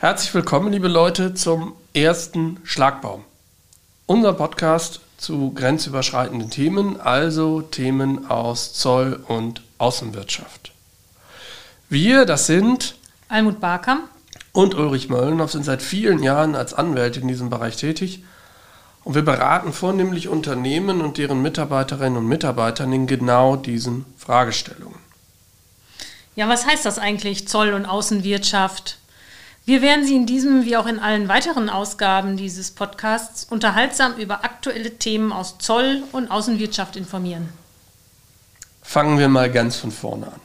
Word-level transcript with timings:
Herzlich 0.00 0.32
willkommen, 0.32 0.70
liebe 0.70 0.86
Leute, 0.86 1.34
zum 1.34 1.74
ersten 1.92 2.60
Schlagbaum. 2.62 3.24
Unser 4.06 4.32
Podcast 4.32 5.00
zu 5.16 5.50
grenzüberschreitenden 5.52 6.50
Themen, 6.50 7.00
also 7.00 7.62
Themen 7.62 8.30
aus 8.30 8.74
Zoll 8.74 9.18
und 9.26 9.60
Außenwirtschaft. 9.78 10.70
Wir, 11.88 12.26
das 12.26 12.46
sind 12.46 12.94
Almut 13.28 13.58
Barkam 13.58 14.04
und 14.52 14.76
Ulrich 14.76 15.08
Möllenhoff, 15.08 15.50
sind 15.50 15.64
seit 15.64 15.82
vielen 15.82 16.22
Jahren 16.22 16.54
als 16.54 16.74
Anwälte 16.74 17.18
in 17.18 17.26
diesem 17.26 17.50
Bereich 17.50 17.76
tätig 17.76 18.22
und 19.02 19.16
wir 19.16 19.22
beraten 19.22 19.72
vornehmlich 19.72 20.28
Unternehmen 20.28 21.00
und 21.00 21.18
deren 21.18 21.42
Mitarbeiterinnen 21.42 22.18
und 22.18 22.28
Mitarbeitern 22.28 22.92
in 22.92 23.08
genau 23.08 23.56
diesen 23.56 24.06
Fragestellungen. 24.16 25.00
Ja, 26.36 26.48
was 26.48 26.66
heißt 26.66 26.86
das 26.86 27.00
eigentlich, 27.00 27.48
Zoll 27.48 27.72
und 27.72 27.84
Außenwirtschaft? 27.84 28.98
Wir 29.68 29.82
werden 29.82 30.06
Sie 30.06 30.16
in 30.16 30.24
diesem 30.24 30.64
wie 30.64 30.78
auch 30.78 30.86
in 30.86 30.98
allen 30.98 31.28
weiteren 31.28 31.68
Ausgaben 31.68 32.38
dieses 32.38 32.70
Podcasts 32.70 33.44
unterhaltsam 33.44 34.14
über 34.16 34.42
aktuelle 34.42 34.96
Themen 34.96 35.30
aus 35.30 35.58
Zoll 35.58 36.04
und 36.12 36.30
Außenwirtschaft 36.30 36.96
informieren. 36.96 37.50
Fangen 38.80 39.18
wir 39.18 39.28
mal 39.28 39.52
ganz 39.52 39.76
von 39.76 39.92
vorne 39.92 40.28
an. 40.28 40.40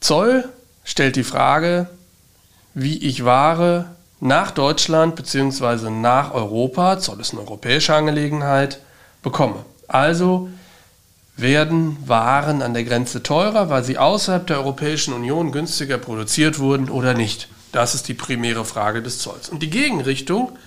Zoll 0.00 0.48
stellt 0.84 1.16
die 1.16 1.22
Frage, 1.22 1.90
wie 2.72 2.96
ich 2.96 3.26
Ware 3.26 3.94
nach 4.20 4.50
Deutschland 4.50 5.14
bzw. 5.14 5.90
nach 5.90 6.32
Europa, 6.32 6.98
Zoll 6.98 7.20
ist 7.20 7.32
eine 7.32 7.42
europäische 7.42 7.94
Angelegenheit, 7.94 8.80
bekomme. 9.22 9.66
Also 9.86 10.48
werden 11.38 11.96
Waren 12.06 12.62
an 12.62 12.74
der 12.74 12.84
Grenze 12.84 13.22
teurer, 13.22 13.70
weil 13.70 13.84
sie 13.84 13.96
außerhalb 13.96 14.46
der 14.46 14.58
Europäischen 14.58 15.14
Union 15.14 15.52
günstiger 15.52 15.96
produziert 15.96 16.58
wurden 16.58 16.90
oder 16.90 17.14
nicht? 17.14 17.48
Das 17.72 17.94
ist 17.94 18.08
die 18.08 18.14
primäre 18.14 18.64
Frage 18.64 19.02
des 19.02 19.20
Zolls. 19.20 19.48
Und 19.48 19.62
die 19.62 19.70
Gegenrichtung, 19.70 20.58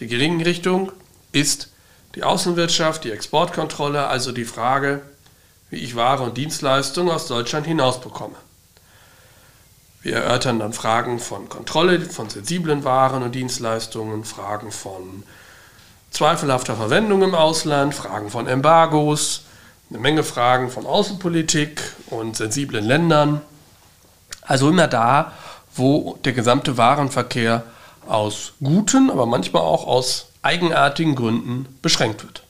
die 0.00 0.06
Gegenrichtung 0.06 0.90
ist 1.32 1.68
die 2.14 2.22
Außenwirtschaft, 2.22 3.04
die 3.04 3.10
Exportkontrolle, 3.10 4.06
also 4.06 4.32
die 4.32 4.46
Frage, 4.46 5.02
wie 5.68 5.76
ich 5.76 5.96
Ware 5.96 6.22
und 6.22 6.36
Dienstleistungen 6.36 7.10
aus 7.10 7.26
Deutschland 7.26 7.66
hinaus 7.66 8.00
bekomme. 8.00 8.36
Wir 10.00 10.16
erörtern 10.16 10.60
dann 10.60 10.72
Fragen 10.72 11.18
von 11.18 11.48
Kontrolle 11.48 12.00
von 12.00 12.30
sensiblen 12.30 12.84
Waren 12.84 13.22
und 13.22 13.34
Dienstleistungen, 13.34 14.24
Fragen 14.24 14.70
von 14.70 15.24
zweifelhafter 16.10 16.76
Verwendung 16.76 17.22
im 17.22 17.34
Ausland, 17.34 17.94
Fragen 17.94 18.30
von 18.30 18.46
Embargos, 18.46 19.45
eine 19.90 19.98
Menge 19.98 20.24
Fragen 20.24 20.70
von 20.70 20.86
Außenpolitik 20.86 21.80
und 22.10 22.36
sensiblen 22.36 22.84
Ländern. 22.84 23.40
Also 24.42 24.68
immer 24.68 24.88
da, 24.88 25.32
wo 25.74 26.18
der 26.24 26.32
gesamte 26.32 26.76
Warenverkehr 26.76 27.64
aus 28.06 28.52
guten, 28.62 29.10
aber 29.10 29.26
manchmal 29.26 29.62
auch 29.62 29.86
aus 29.86 30.28
eigenartigen 30.42 31.14
Gründen 31.14 31.66
beschränkt 31.82 32.22
wird. 32.22 32.42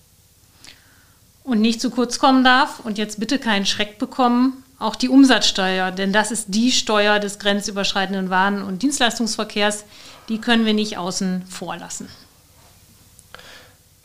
Und 1.44 1.60
nicht 1.60 1.80
zu 1.80 1.90
kurz 1.90 2.18
kommen 2.18 2.44
darf 2.44 2.80
und 2.80 2.98
jetzt 2.98 3.20
bitte 3.20 3.38
keinen 3.38 3.66
Schreck 3.66 3.98
bekommen, 3.98 4.64
auch 4.78 4.96
die 4.96 5.08
Umsatzsteuer, 5.08 5.90
denn 5.90 6.12
das 6.12 6.30
ist 6.30 6.46
die 6.48 6.72
Steuer 6.72 7.18
des 7.18 7.38
grenzüberschreitenden 7.38 8.28
Waren- 8.28 8.62
und 8.62 8.82
Dienstleistungsverkehrs, 8.82 9.84
die 10.28 10.40
können 10.40 10.66
wir 10.66 10.74
nicht 10.74 10.98
außen 10.98 11.46
vor 11.48 11.76
lassen. 11.76 12.08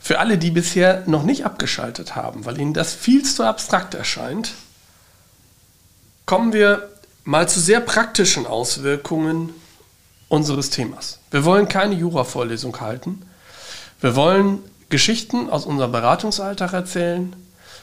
Für 0.02 0.18
alle, 0.18 0.36
die 0.36 0.50
bisher 0.50 1.04
noch 1.06 1.22
nicht 1.22 1.46
abgeschaltet 1.46 2.16
haben, 2.16 2.44
weil 2.44 2.60
ihnen 2.60 2.74
das 2.74 2.92
viel 2.92 3.22
zu 3.22 3.44
abstrakt 3.44 3.94
erscheint, 3.94 4.54
kommen 6.26 6.52
wir 6.52 6.90
mal 7.22 7.48
zu 7.48 7.60
sehr 7.60 7.78
praktischen 7.80 8.44
Auswirkungen 8.44 9.50
unseres 10.28 10.70
Themas. 10.70 11.20
Wir 11.30 11.44
wollen 11.44 11.68
keine 11.68 11.94
Jura-Vorlesung 11.94 12.80
halten. 12.80 13.22
Wir 14.00 14.16
wollen 14.16 14.58
Geschichten 14.88 15.48
aus 15.48 15.66
unserem 15.66 15.92
Beratungsalltag 15.92 16.72
erzählen. 16.72 17.36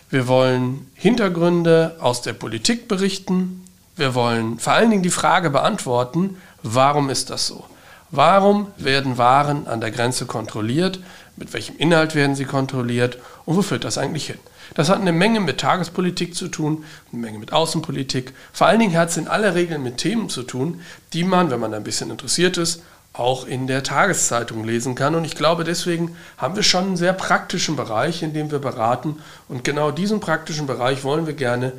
Wir 0.09 0.27
wollen 0.27 0.91
Hintergründe 0.95 1.95
aus 2.01 2.21
der 2.21 2.33
Politik 2.33 2.89
berichten. 2.89 3.63
Wir 3.95 4.13
wollen 4.13 4.59
vor 4.59 4.73
allen 4.73 4.89
Dingen 4.89 5.03
die 5.03 5.09
Frage 5.09 5.49
beantworten, 5.49 6.35
warum 6.63 7.09
ist 7.09 7.29
das 7.29 7.47
so? 7.47 7.63
Warum 8.11 8.71
werden 8.77 9.17
Waren 9.17 9.67
an 9.67 9.81
der 9.81 9.91
Grenze 9.91 10.25
kontrolliert? 10.25 10.99
Mit 11.35 11.53
welchem 11.53 11.77
Inhalt 11.77 12.15
werden 12.15 12.35
sie 12.35 12.45
kontrolliert? 12.45 13.19
Und 13.45 13.55
wo 13.55 13.61
führt 13.61 13.83
das 13.83 13.97
eigentlich 13.97 14.27
hin? 14.27 14.39
Das 14.75 14.89
hat 14.89 14.99
eine 14.99 15.11
Menge 15.11 15.39
mit 15.39 15.59
Tagespolitik 15.59 16.35
zu 16.35 16.47
tun, 16.47 16.83
eine 17.11 17.21
Menge 17.21 17.39
mit 17.39 17.53
Außenpolitik. 17.53 18.33
Vor 18.51 18.67
allen 18.67 18.79
Dingen 18.79 18.97
hat 18.97 19.09
es 19.09 19.17
in 19.17 19.27
aller 19.27 19.55
Regel 19.55 19.79
mit 19.79 19.97
Themen 19.97 20.29
zu 20.29 20.43
tun, 20.43 20.81
die 21.13 21.23
man, 21.23 21.49
wenn 21.49 21.59
man 21.59 21.73
ein 21.73 21.83
bisschen 21.83 22.11
interessiert 22.11 22.57
ist, 22.57 22.83
auch 23.13 23.45
in 23.47 23.67
der 23.67 23.83
Tageszeitung 23.83 24.63
lesen 24.63 24.95
kann. 24.95 25.15
Und 25.15 25.25
ich 25.25 25.35
glaube, 25.35 25.63
deswegen 25.63 26.15
haben 26.37 26.55
wir 26.55 26.63
schon 26.63 26.85
einen 26.85 26.97
sehr 26.97 27.13
praktischen 27.13 27.75
Bereich, 27.75 28.21
in 28.21 28.33
dem 28.33 28.51
wir 28.51 28.59
beraten. 28.59 29.17
Und 29.47 29.63
genau 29.63 29.91
diesen 29.91 30.19
praktischen 30.19 30.67
Bereich 30.67 31.03
wollen 31.03 31.25
wir 31.25 31.33
gerne 31.33 31.73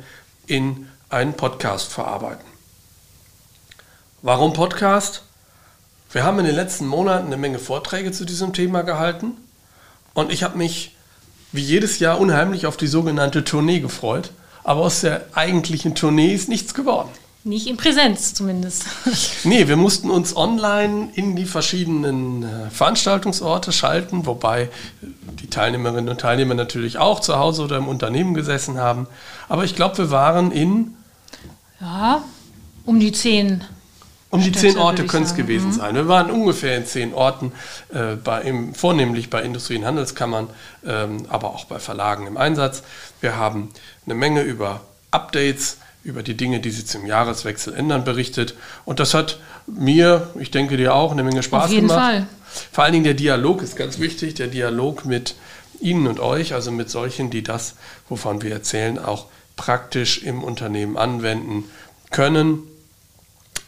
in 0.47 0.87
einen 1.09 1.33
Podcast 1.33 1.91
verarbeiten. 1.91 2.45
Warum 4.21 4.53
Podcast? 4.53 5.23
Wir 6.11 6.25
haben 6.25 6.39
in 6.39 6.45
den 6.45 6.55
letzten 6.55 6.87
Monaten 6.87 7.27
eine 7.27 7.37
Menge 7.37 7.57
Vorträge 7.57 8.11
zu 8.11 8.25
diesem 8.25 8.51
Thema 8.51 8.81
gehalten 8.81 9.37
und 10.13 10.31
ich 10.31 10.43
habe 10.43 10.57
mich 10.57 10.95
wie 11.53 11.61
jedes 11.61 11.99
Jahr 11.99 12.19
unheimlich 12.19 12.65
auf 12.65 12.75
die 12.75 12.87
sogenannte 12.87 13.45
Tournee 13.45 13.79
gefreut, 13.79 14.31
aber 14.63 14.81
aus 14.81 15.01
der 15.01 15.25
eigentlichen 15.33 15.95
Tournee 15.95 16.33
ist 16.33 16.49
nichts 16.49 16.73
geworden. 16.73 17.09
Nicht 17.43 17.67
in 17.67 17.77
Präsenz 17.77 18.33
zumindest. 18.33 18.85
nee, 19.45 19.67
wir 19.67 19.77
mussten 19.77 20.11
uns 20.11 20.35
online 20.35 21.09
in 21.15 21.35
die 21.35 21.45
verschiedenen 21.45 22.43
äh, 22.43 22.69
Veranstaltungsorte 22.69 23.71
schalten, 23.71 24.25
wobei 24.25 24.69
die 25.41 25.47
Teilnehmerinnen 25.47 26.09
und 26.09 26.21
Teilnehmer 26.21 26.53
natürlich 26.53 26.97
auch 26.99 27.19
zu 27.19 27.39
Hause 27.39 27.63
oder 27.63 27.77
im 27.77 27.87
Unternehmen 27.87 28.33
gesessen 28.33 28.77
haben. 28.77 29.07
Aber 29.49 29.63
ich 29.63 29.75
glaube, 29.75 29.97
wir 29.97 30.11
waren 30.11 30.51
in. 30.51 30.95
Ja, 31.79 32.23
um 32.85 32.99
die 32.99 33.11
zehn 33.11 33.63
um 34.31 34.41
die 34.41 34.51
zehn 34.51 34.77
Orte 34.77 35.05
können 35.05 35.25
es 35.25 35.35
gewesen 35.35 35.67
mhm. 35.67 35.73
sein. 35.73 35.95
Wir 35.95 36.07
waren 36.07 36.31
ungefähr 36.31 36.77
in 36.77 36.85
zehn 36.85 37.13
Orten, 37.13 37.51
äh, 37.93 38.15
bei, 38.15 38.41
im, 38.41 38.73
vornehmlich 38.73 39.29
bei 39.29 39.41
Industrie- 39.43 39.77
und 39.77 39.85
Handelskammern, 39.85 40.47
ähm, 40.85 41.25
aber 41.29 41.49
auch 41.49 41.65
bei 41.65 41.79
Verlagen 41.79 42.27
im 42.27 42.37
Einsatz. 42.37 42.81
Wir 43.19 43.35
haben 43.35 43.69
eine 44.05 44.15
Menge 44.15 44.41
über 44.41 44.81
Updates, 45.11 45.77
über 46.03 46.23
die 46.23 46.35
Dinge, 46.35 46.61
die 46.61 46.71
sich 46.71 46.87
zum 46.87 47.05
Jahreswechsel 47.05 47.73
ändern, 47.73 48.05
berichtet. 48.05 48.55
Und 48.85 48.99
das 48.99 49.13
hat 49.13 49.37
mir, 49.67 50.29
ich 50.39 50.49
denke 50.49 50.77
dir 50.77 50.95
auch, 50.95 51.11
eine 51.11 51.23
Menge 51.23 51.43
Spaß 51.43 51.65
Auf 51.65 51.71
jeden 51.71 51.87
gemacht. 51.87 51.99
Fall. 52.01 52.27
Vor 52.71 52.83
allen 52.85 52.93
Dingen 52.93 53.05
der 53.05 53.13
Dialog 53.13 53.61
ist 53.61 53.75
ganz 53.75 53.99
wichtig, 53.99 54.33
der 54.35 54.47
Dialog 54.47 55.05
mit 55.05 55.35
Ihnen 55.79 56.07
und 56.07 56.19
euch, 56.19 56.53
also 56.53 56.71
mit 56.71 56.89
solchen, 56.89 57.29
die 57.29 57.43
das, 57.43 57.75
wovon 58.07 58.41
wir 58.41 58.51
erzählen, 58.51 58.97
auch 58.97 59.25
praktisch 59.55 60.23
im 60.23 60.43
Unternehmen 60.43 60.97
anwenden 60.97 61.65
können 62.11 62.63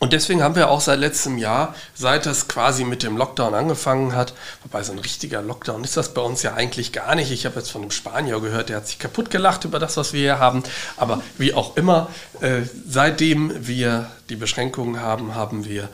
und 0.03 0.11
deswegen 0.11 0.43
haben 0.43 0.57
wir 0.57 0.69
auch 0.69 0.81
seit 0.81 0.99
letztem 0.99 1.37
Jahr, 1.37 1.73
seit 1.95 2.25
das 2.25 2.49
quasi 2.49 2.83
mit 2.83 3.03
dem 3.03 3.15
Lockdown 3.15 3.53
angefangen 3.53 4.13
hat, 4.13 4.33
wobei 4.61 4.83
so 4.83 4.91
ein 4.91 4.99
richtiger 4.99 5.41
Lockdown 5.41 5.81
ist 5.85 5.95
das 5.95 6.13
bei 6.13 6.21
uns 6.21 6.43
ja 6.43 6.55
eigentlich 6.55 6.91
gar 6.91 7.15
nicht. 7.15 7.31
Ich 7.31 7.45
habe 7.45 7.55
jetzt 7.55 7.71
von 7.71 7.83
einem 7.83 7.91
Spanier 7.91 8.41
gehört, 8.41 8.67
der 8.67 8.75
hat 8.75 8.87
sich 8.87 8.99
kaputt 8.99 9.29
gelacht 9.29 9.63
über 9.63 9.79
das, 9.79 9.95
was 9.95 10.11
wir 10.11 10.19
hier 10.19 10.39
haben. 10.39 10.63
Aber 10.97 11.21
wie 11.37 11.53
auch 11.53 11.77
immer, 11.77 12.09
äh, 12.41 12.63
seitdem 12.85 13.65
wir 13.65 14.11
die 14.27 14.35
Beschränkungen 14.35 14.99
haben, 14.99 15.35
haben 15.35 15.63
wir 15.63 15.87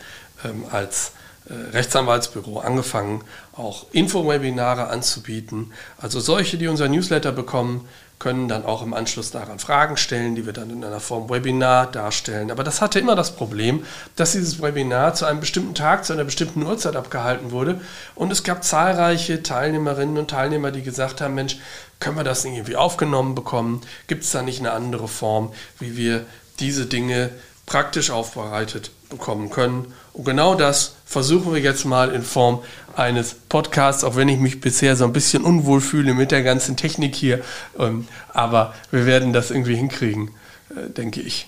ähm, 0.43 0.65
als 0.71 1.11
äh, 1.47 1.53
Rechtsanwaltsbüro 1.73 2.61
angefangen, 2.61 3.23
auch 3.55 3.85
Infowebinare 3.91 4.87
anzubieten. 4.87 5.71
Also 5.99 6.19
solche, 6.19 6.57
die 6.57 6.67
unser 6.67 6.87
Newsletter 6.87 7.31
bekommen, 7.31 7.87
können 8.19 8.50
dann 8.50 8.66
auch 8.66 8.81
im 8.81 8.94
Anschluss 8.94 9.31
daran 9.31 9.59
Fragen 9.59 9.96
stellen, 9.96 10.35
die 10.35 10.46
wir 10.46 10.52
dann 10.52 10.69
in 10.69 10.84
einer 10.84 11.00
Form 11.00 11.30
Webinar 11.30 11.88
darstellen. 11.88 12.52
Aber 12.52 12.66
das 12.66 12.81
hatte 12.81 13.00
immer 13.00 13.16
das 13.16 13.35
Problem, 13.35 13.85
dass 14.18 14.34
dieses 14.34 14.62
Webinar 14.62 15.13
zu 15.13 15.25
einem 15.25 15.39
bestimmten 15.39 15.74
Tag, 15.74 16.04
zu 16.04 16.12
einer 16.12 16.25
bestimmten 16.25 16.63
Uhrzeit 16.63 16.98
abgehalten 16.98 17.51
wurde. 17.51 17.80
Und 18.16 18.31
es 18.31 18.44
gab 18.44 18.66
zahlreiche 18.66 19.42
Teilnehmerinnen 19.42 20.18
und 20.18 20.30
Teilnehmer, 20.30 20.71
die 20.71 20.83
gesagt 20.83 21.21
haben, 21.21 21.36
Mensch, 21.36 21.57
können 22.01 22.18
wir 22.18 22.25
das 22.25 22.44
irgendwie 22.44 22.75
aufgenommen 22.75 23.36
bekommen? 23.36 23.81
Gibt 24.07 24.24
es 24.25 24.31
da 24.31 24.42
nicht 24.42 24.60
eine 24.60 24.72
andere 24.72 25.07
Form, 25.07 25.54
wie 25.80 25.95
wir 25.95 26.25
diese 26.60 26.86
Dinge 26.86 27.30
praktisch 27.69 28.10
aufbereitet 28.10 28.92
bekommen 29.10 29.50
können? 29.50 29.94
Und 30.13 30.25
genau 30.25 30.56
das 30.56 30.95
versuchen 31.06 31.54
wir 31.54 31.62
jetzt 31.62 31.86
mal 31.86 32.10
in 32.10 32.24
Form 32.24 32.62
eines 32.95 33.33
Podcasts, 33.33 34.04
auch 34.04 34.16
wenn 34.16 34.27
ich 34.27 34.39
mich 34.39 34.60
bisher 34.60 34.95
so 34.95 35.06
ein 35.06 35.13
bisschen 35.13 35.44
unwohl 35.44 35.80
fühle 35.80 36.13
mit 36.13 36.31
der 36.31 36.44
ganzen 36.44 36.75
Technik 36.75 37.16
hier. 37.16 37.42
Ähm, 37.77 38.07
aber 38.33 38.74
wir 38.92 39.06
werden 39.06 39.31
das 39.31 39.51
irgendwie 39.51 39.75
hinkriegen, 39.75 40.31
äh, 40.71 40.89
denke 40.89 41.21
ich. 41.21 41.48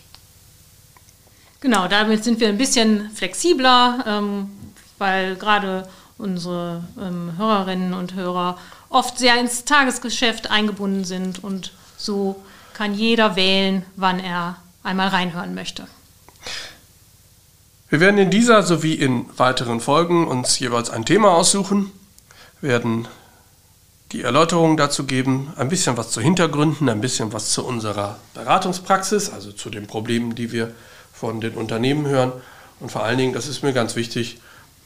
Genau, 1.60 1.88
damit 1.88 2.24
sind 2.24 2.40
wir 2.40 2.50
ein 2.50 2.58
bisschen 2.58 3.10
flexibler, 3.14 4.04
ähm, 4.08 4.52
weil 4.98 5.36
gerade 5.36 5.88
unsere 6.18 6.84
ähm, 7.00 7.34
Hörerinnen 7.38 7.94
und 7.94 8.14
Hörer 8.14 8.58
oft 8.90 9.18
sehr 9.18 9.40
ins 9.40 9.66
Tagesgeschäft 9.66 10.52
eingebunden 10.52 11.04
sind 11.04 11.44
und 11.44 11.74
so 11.98 12.42
kann 12.74 12.94
jeder 12.94 13.36
wählen, 13.36 13.86
wann 13.96 14.20
er 14.20 14.58
einmal 14.84 15.10
reinhören 15.10 15.54
möchte. 15.54 15.88
Wir 17.90 18.00
werden 18.00 18.18
in 18.18 18.30
dieser 18.30 18.64
sowie 18.64 18.94
in 18.94 19.26
weiteren 19.38 19.82
Folgen 19.82 20.28
uns 20.28 20.58
jeweils 20.60 20.90
ein 20.90 21.06
Thema 21.06 21.32
aussuchen, 21.32 21.92
werden 22.62 23.08
die 24.12 24.22
Erläuterungen 24.22 24.78
dazu 24.78 25.06
geben, 25.06 25.54
ein 25.58 25.70
bisschen 25.70 25.98
was 25.98 26.12
zu 26.12 26.22
Hintergründen, 26.22 26.90
ein 26.90 27.02
bisschen 27.02 27.34
was 27.34 27.52
zu 27.52 27.66
unserer 27.66 28.20
Beratungspraxis, 28.34 29.30
also 29.30 29.52
zu 29.52 29.70
den 29.70 29.88
Problemen, 29.88 30.36
die 30.36 30.52
wir 30.52 30.74
von 31.14 31.42
den 31.42 31.56
Unternehmen 31.56 32.08
hören 32.08 32.32
und 32.80 32.92
vor 32.92 33.04
allen 33.04 33.18
Dingen, 33.18 33.34
das 33.34 33.48
ist 33.48 33.62
mir 33.62 33.74
ganz 33.74 33.96
wichtig, 33.96 34.40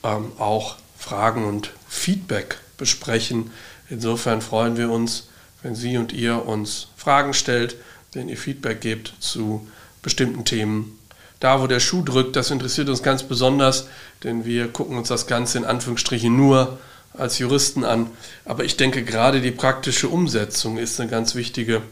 ähm, 0.03 0.31
auch 0.37 0.75
Fragen 0.97 1.45
und 1.45 1.71
Feedback 1.87 2.59
besprechen. 2.77 3.51
Insofern 3.89 4.41
freuen 4.41 4.77
wir 4.77 4.89
uns, 4.89 5.29
wenn 5.63 5.75
Sie 5.75 5.97
und 5.97 6.11
ihr 6.11 6.45
uns 6.45 6.89
Fragen 6.97 7.33
stellt, 7.33 7.75
wenn 8.13 8.29
ihr 8.29 8.37
Feedback 8.37 8.81
gebt 8.81 9.13
zu 9.19 9.67
bestimmten 10.01 10.43
Themen 10.43 10.99
da, 11.45 11.61
wo 11.61 11.67
der 11.67 11.79
Schuh 11.79 12.01
drückt, 12.01 12.35
das 12.35 12.49
interessiert 12.49 12.89
uns 12.89 13.03
ganz 13.03 13.21
besonders, 13.21 13.87
denn 14.23 14.45
wir 14.45 14.67
gucken 14.67 14.97
uns 14.97 15.09
das 15.09 15.27
Ganze 15.27 15.59
in 15.59 15.65
Anführungsstrichen 15.65 16.35
nur 16.35 16.79
als 17.13 17.37
Juristen 17.37 17.83
an. 17.83 18.07
Aber 18.45 18.63
ich 18.63 18.77
denke, 18.77 19.03
gerade 19.03 19.41
die 19.41 19.51
praktische 19.51 20.09
Umsetzung 20.09 20.79
ist 20.79 20.99
eine 20.99 21.09
ganz 21.09 21.35
wichtige. 21.35 21.83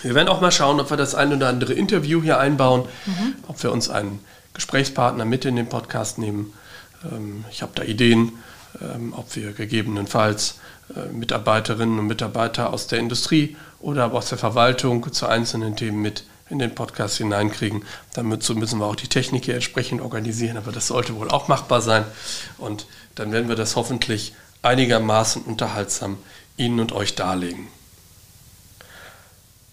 Wir 0.00 0.14
werden 0.14 0.28
auch 0.28 0.40
mal 0.40 0.50
schauen, 0.50 0.80
ob 0.80 0.88
wir 0.88 0.96
das 0.96 1.14
ein 1.14 1.34
oder 1.34 1.48
andere 1.48 1.74
Interview 1.74 2.22
hier 2.22 2.38
einbauen, 2.38 2.88
mhm. 3.04 3.34
ob 3.46 3.62
wir 3.62 3.72
uns 3.72 3.90
einen 3.90 4.20
Gesprächspartner 4.54 5.26
mit 5.26 5.44
in 5.44 5.56
den 5.56 5.68
Podcast 5.68 6.16
nehmen. 6.16 6.54
Ähm, 7.04 7.44
ich 7.50 7.60
habe 7.60 7.72
da 7.74 7.82
Ideen, 7.82 8.32
ähm, 8.80 9.12
ob 9.14 9.36
wir 9.36 9.52
gegebenenfalls 9.52 10.60
äh, 10.96 11.12
Mitarbeiterinnen 11.12 11.98
und 11.98 12.06
Mitarbeiter 12.06 12.72
aus 12.72 12.86
der 12.86 13.00
Industrie 13.00 13.54
oder 13.80 14.12
aus 14.14 14.30
der 14.30 14.38
Verwaltung 14.38 15.12
zu 15.12 15.26
einzelnen 15.26 15.76
Themen 15.76 16.00
mit 16.00 16.24
in 16.52 16.58
den 16.58 16.74
Podcast 16.74 17.16
hineinkriegen. 17.16 17.84
Damit 18.14 18.48
müssen 18.54 18.78
wir 18.78 18.86
auch 18.86 18.94
die 18.94 19.08
Technik 19.08 19.46
hier 19.46 19.54
entsprechend 19.54 20.00
organisieren, 20.00 20.56
aber 20.56 20.70
das 20.70 20.86
sollte 20.86 21.16
wohl 21.16 21.30
auch 21.30 21.48
machbar 21.48 21.80
sein. 21.80 22.04
Und 22.58 22.86
dann 23.14 23.32
werden 23.32 23.48
wir 23.48 23.56
das 23.56 23.74
hoffentlich 23.74 24.34
einigermaßen 24.60 25.42
unterhaltsam 25.42 26.18
Ihnen 26.56 26.78
und 26.78 26.92
euch 26.92 27.14
darlegen. 27.14 27.68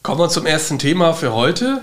Kommen 0.02 0.22
wir 0.22 0.30
zum 0.30 0.46
ersten 0.46 0.80
Thema 0.80 1.14
für 1.14 1.34
heute. 1.34 1.82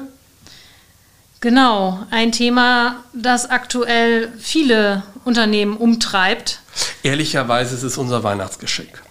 Genau, 1.41 2.05
ein 2.11 2.33
Thema, 2.33 3.05
das 3.13 3.49
aktuell 3.51 4.33
viele 4.39 5.03
Unternehmen 5.25 5.77
umtreibt. 5.77 6.61
Ehrlicherweise 7.03 7.77
ist 7.77 7.83
es 7.83 7.99
unser 7.99 8.23
Weihnachtsgeschenk. 8.25 9.03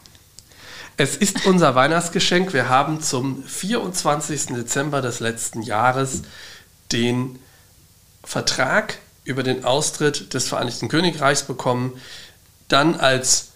Es 0.97 1.17
ist 1.17 1.45
unser 1.45 1.75
Weihnachtsgeschenk. 1.75 2.53
Wir 2.53 2.69
haben 2.69 3.01
zum 3.01 3.43
24. 3.43 4.47
Dezember 4.47 5.01
des 5.01 5.19
letzten 5.19 5.61
Jahres 5.61 6.21
den 6.93 7.37
Vertrag 8.23 8.99
über 9.25 9.43
den 9.43 9.65
Austritt 9.65 10.33
des 10.33 10.47
Vereinigten 10.47 10.87
Königreichs 10.87 11.43
bekommen. 11.43 11.99
Dann 12.69 12.95
als 12.95 13.49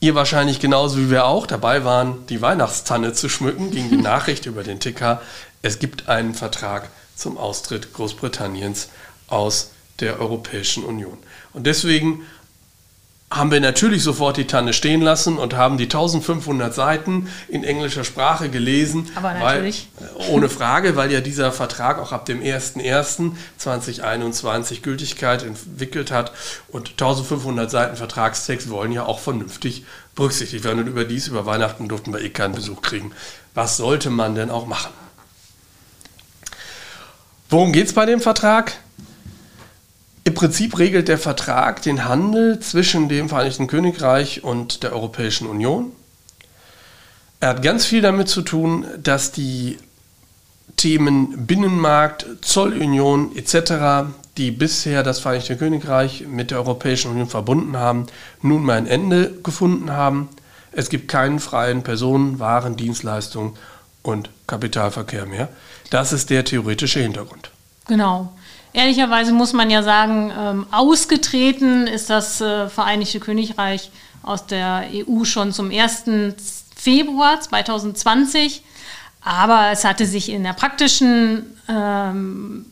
ihr 0.00 0.16
wahrscheinlich 0.16 0.58
genauso 0.58 0.98
wie 0.98 1.10
wir 1.10 1.26
auch 1.26 1.46
dabei 1.46 1.84
waren, 1.84 2.26
die 2.26 2.42
Weihnachtstanne 2.42 3.12
zu 3.12 3.28
schmücken, 3.28 3.70
ging 3.70 3.88
die 3.88 3.96
Nachricht 4.02 4.46
über 4.46 4.64
den 4.64 4.80
Ticker, 4.80 5.22
es 5.62 5.78
gibt 5.78 6.08
einen 6.08 6.34
Vertrag 6.34 6.88
zum 7.14 7.38
Austritt 7.38 7.92
Großbritanniens 7.92 8.88
aus 9.28 9.70
der 10.00 10.18
Europäischen 10.18 10.82
Union. 10.84 11.18
Und 11.52 11.66
deswegen 11.66 12.22
haben 13.32 13.52
wir 13.52 13.60
natürlich 13.60 14.02
sofort 14.02 14.38
die 14.38 14.48
Tanne 14.48 14.72
stehen 14.72 15.02
lassen 15.02 15.38
und 15.38 15.54
haben 15.54 15.78
die 15.78 15.84
1500 15.84 16.74
Seiten 16.74 17.28
in 17.46 17.62
englischer 17.62 18.02
Sprache 18.02 18.50
gelesen. 18.50 19.08
Aber 19.14 19.34
natürlich. 19.34 19.88
Weil, 19.98 20.08
äh, 20.08 20.30
ohne 20.30 20.48
Frage, 20.48 20.96
weil 20.96 21.12
ja 21.12 21.20
dieser 21.20 21.52
Vertrag 21.52 22.00
auch 22.00 22.10
ab 22.10 22.26
dem 22.26 22.42
01.01.2021 22.42 24.82
Gültigkeit 24.82 25.44
entwickelt 25.44 26.10
hat. 26.10 26.32
Und 26.68 26.90
1500 26.90 27.70
Seiten 27.70 27.94
Vertragstext 27.96 28.68
wollen 28.68 28.90
ja 28.90 29.04
auch 29.04 29.20
vernünftig 29.20 29.84
berücksichtigt 30.16 30.64
werden. 30.64 30.80
Und 30.80 30.88
überdies, 30.88 31.28
über 31.28 31.46
Weihnachten 31.46 31.88
durften 31.88 32.12
wir 32.12 32.20
eh 32.20 32.30
keinen 32.30 32.56
Besuch 32.56 32.82
kriegen. 32.82 33.12
Was 33.54 33.76
sollte 33.76 34.10
man 34.10 34.34
denn 34.34 34.50
auch 34.50 34.66
machen? 34.66 34.90
Worum 37.48 37.70
geht 37.72 37.86
es 37.86 37.92
bei 37.92 38.06
dem 38.06 38.20
Vertrag? 38.20 38.72
Im 40.30 40.34
Prinzip 40.34 40.78
regelt 40.78 41.08
der 41.08 41.18
Vertrag 41.18 41.82
den 41.82 42.04
Handel 42.04 42.60
zwischen 42.60 43.08
dem 43.08 43.28
Vereinigten 43.28 43.66
Königreich 43.66 44.44
und 44.44 44.84
der 44.84 44.92
Europäischen 44.92 45.48
Union. 45.48 45.90
Er 47.40 47.48
hat 47.48 47.62
ganz 47.64 47.84
viel 47.84 48.00
damit 48.00 48.28
zu 48.28 48.42
tun, 48.42 48.86
dass 49.02 49.32
die 49.32 49.78
Themen 50.76 51.48
Binnenmarkt, 51.48 52.26
Zollunion 52.42 53.34
etc., 53.34 54.08
die 54.36 54.52
bisher 54.52 55.02
das 55.02 55.18
Vereinigte 55.18 55.56
Königreich 55.56 56.26
mit 56.28 56.52
der 56.52 56.58
Europäischen 56.58 57.10
Union 57.10 57.28
verbunden 57.28 57.76
haben, 57.76 58.06
nun 58.40 58.62
mal 58.62 58.78
ein 58.78 58.86
Ende 58.86 59.32
gefunden 59.42 59.90
haben. 59.90 60.28
Es 60.70 60.90
gibt 60.90 61.08
keinen 61.08 61.40
freien 61.40 61.82
Personen-, 61.82 62.38
Waren-, 62.38 62.76
Dienstleistungen 62.76 63.54
und 64.04 64.30
Kapitalverkehr 64.46 65.26
mehr. 65.26 65.48
Das 65.90 66.12
ist 66.12 66.30
der 66.30 66.44
theoretische 66.44 67.00
Hintergrund. 67.00 67.50
Genau. 67.88 68.32
Ehrlicherweise 68.72 69.32
muss 69.32 69.52
man 69.52 69.70
ja 69.70 69.82
sagen, 69.82 70.32
ähm, 70.36 70.66
ausgetreten 70.70 71.86
ist 71.86 72.08
das 72.08 72.40
äh, 72.40 72.68
Vereinigte 72.68 73.18
Königreich 73.18 73.90
aus 74.22 74.46
der 74.46 74.84
EU 74.92 75.24
schon 75.24 75.52
zum 75.52 75.70
1. 75.70 76.04
Februar 76.76 77.40
2020. 77.40 78.62
Aber 79.22 79.70
es 79.72 79.84
hatte 79.84 80.06
sich 80.06 80.30
in 80.30 80.44
der 80.44 80.52
praktischen 80.52 81.56
ähm, 81.68 82.66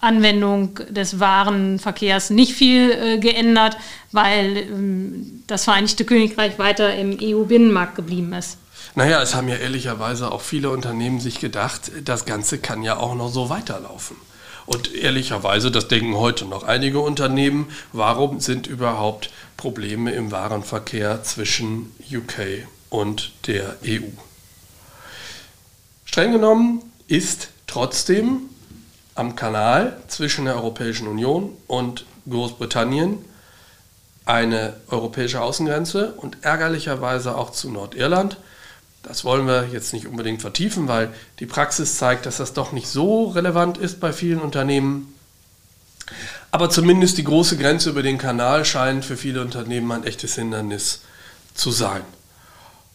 Anwendung 0.00 0.78
des 0.88 1.20
Warenverkehrs 1.20 2.30
nicht 2.30 2.54
viel 2.54 2.90
äh, 2.90 3.18
geändert, 3.18 3.76
weil 4.12 4.56
ähm, 4.56 5.42
das 5.46 5.64
Vereinigte 5.64 6.04
Königreich 6.04 6.58
weiter 6.58 6.94
im 6.94 7.18
EU-Binnenmarkt 7.20 7.96
geblieben 7.96 8.32
ist. 8.32 8.56
Naja, 8.94 9.20
es 9.22 9.34
haben 9.34 9.48
ja 9.48 9.56
ehrlicherweise 9.56 10.32
auch 10.32 10.40
viele 10.40 10.70
Unternehmen 10.70 11.20
sich 11.20 11.38
gedacht, 11.38 11.92
das 12.04 12.24
Ganze 12.24 12.58
kann 12.58 12.82
ja 12.82 12.96
auch 12.96 13.14
noch 13.14 13.28
so 13.28 13.50
weiterlaufen. 13.50 14.16
Und 14.70 14.94
ehrlicherweise, 14.94 15.72
das 15.72 15.88
denken 15.88 16.14
heute 16.14 16.44
noch 16.44 16.62
einige 16.62 17.00
Unternehmen, 17.00 17.72
warum 17.92 18.38
sind 18.38 18.68
überhaupt 18.68 19.30
Probleme 19.56 20.12
im 20.12 20.30
Warenverkehr 20.30 21.24
zwischen 21.24 21.92
UK 22.08 22.68
und 22.88 23.32
der 23.48 23.78
EU? 23.84 24.06
Streng 26.04 26.30
genommen 26.30 26.82
ist 27.08 27.48
trotzdem 27.66 28.42
am 29.16 29.34
Kanal 29.34 30.00
zwischen 30.06 30.44
der 30.44 30.54
Europäischen 30.54 31.08
Union 31.08 31.56
und 31.66 32.04
Großbritannien 32.30 33.24
eine 34.24 34.74
europäische 34.86 35.40
Außengrenze 35.40 36.12
und 36.12 36.44
ärgerlicherweise 36.44 37.36
auch 37.36 37.50
zu 37.50 37.72
Nordirland 37.72 38.36
das 39.02 39.24
wollen 39.24 39.46
wir 39.46 39.68
jetzt 39.68 39.92
nicht 39.92 40.06
unbedingt 40.06 40.42
vertiefen, 40.42 40.88
weil 40.88 41.12
die 41.38 41.46
Praxis 41.46 41.96
zeigt, 41.96 42.26
dass 42.26 42.36
das 42.36 42.52
doch 42.52 42.72
nicht 42.72 42.88
so 42.88 43.28
relevant 43.28 43.78
ist 43.78 44.00
bei 44.00 44.12
vielen 44.12 44.40
Unternehmen. 44.40 45.14
Aber 46.50 46.68
zumindest 46.68 47.16
die 47.18 47.24
große 47.24 47.56
Grenze 47.56 47.90
über 47.90 48.02
den 48.02 48.18
Kanal 48.18 48.64
scheint 48.64 49.04
für 49.04 49.16
viele 49.16 49.40
Unternehmen 49.40 49.90
ein 49.92 50.04
echtes 50.04 50.34
Hindernis 50.34 51.00
zu 51.54 51.70
sein. 51.70 52.02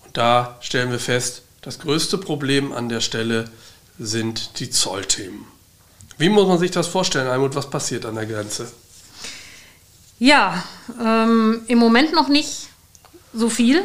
Und 0.06 0.18
da 0.18 0.58
stellen 0.62 0.92
wir 0.92 1.00
fest, 1.00 1.42
das 1.62 1.80
größte 1.80 2.18
Problem 2.18 2.72
an 2.74 2.90
der 2.90 3.02
Stelle 3.02 3.50
sind 3.98 4.60
die 4.60 4.70
Zollthemen. 4.70 5.46
Wie 6.18 6.30
muss 6.30 6.48
man 6.48 6.60
sich 6.60 6.72
das 6.72 6.88
vorstellen, 6.88 7.28
Almut? 7.28 7.56
Was 7.56 7.70
passiert 7.70 8.06
an 8.06 8.16
der 8.16 8.26
Grenze? 8.26 8.72
Ja, 10.20 10.64
ähm, 11.02 11.64
im 11.68 11.78
Moment 11.78 12.14
noch 12.14 12.30
nicht 12.30 12.70
so 13.34 13.50
viel. 13.50 13.84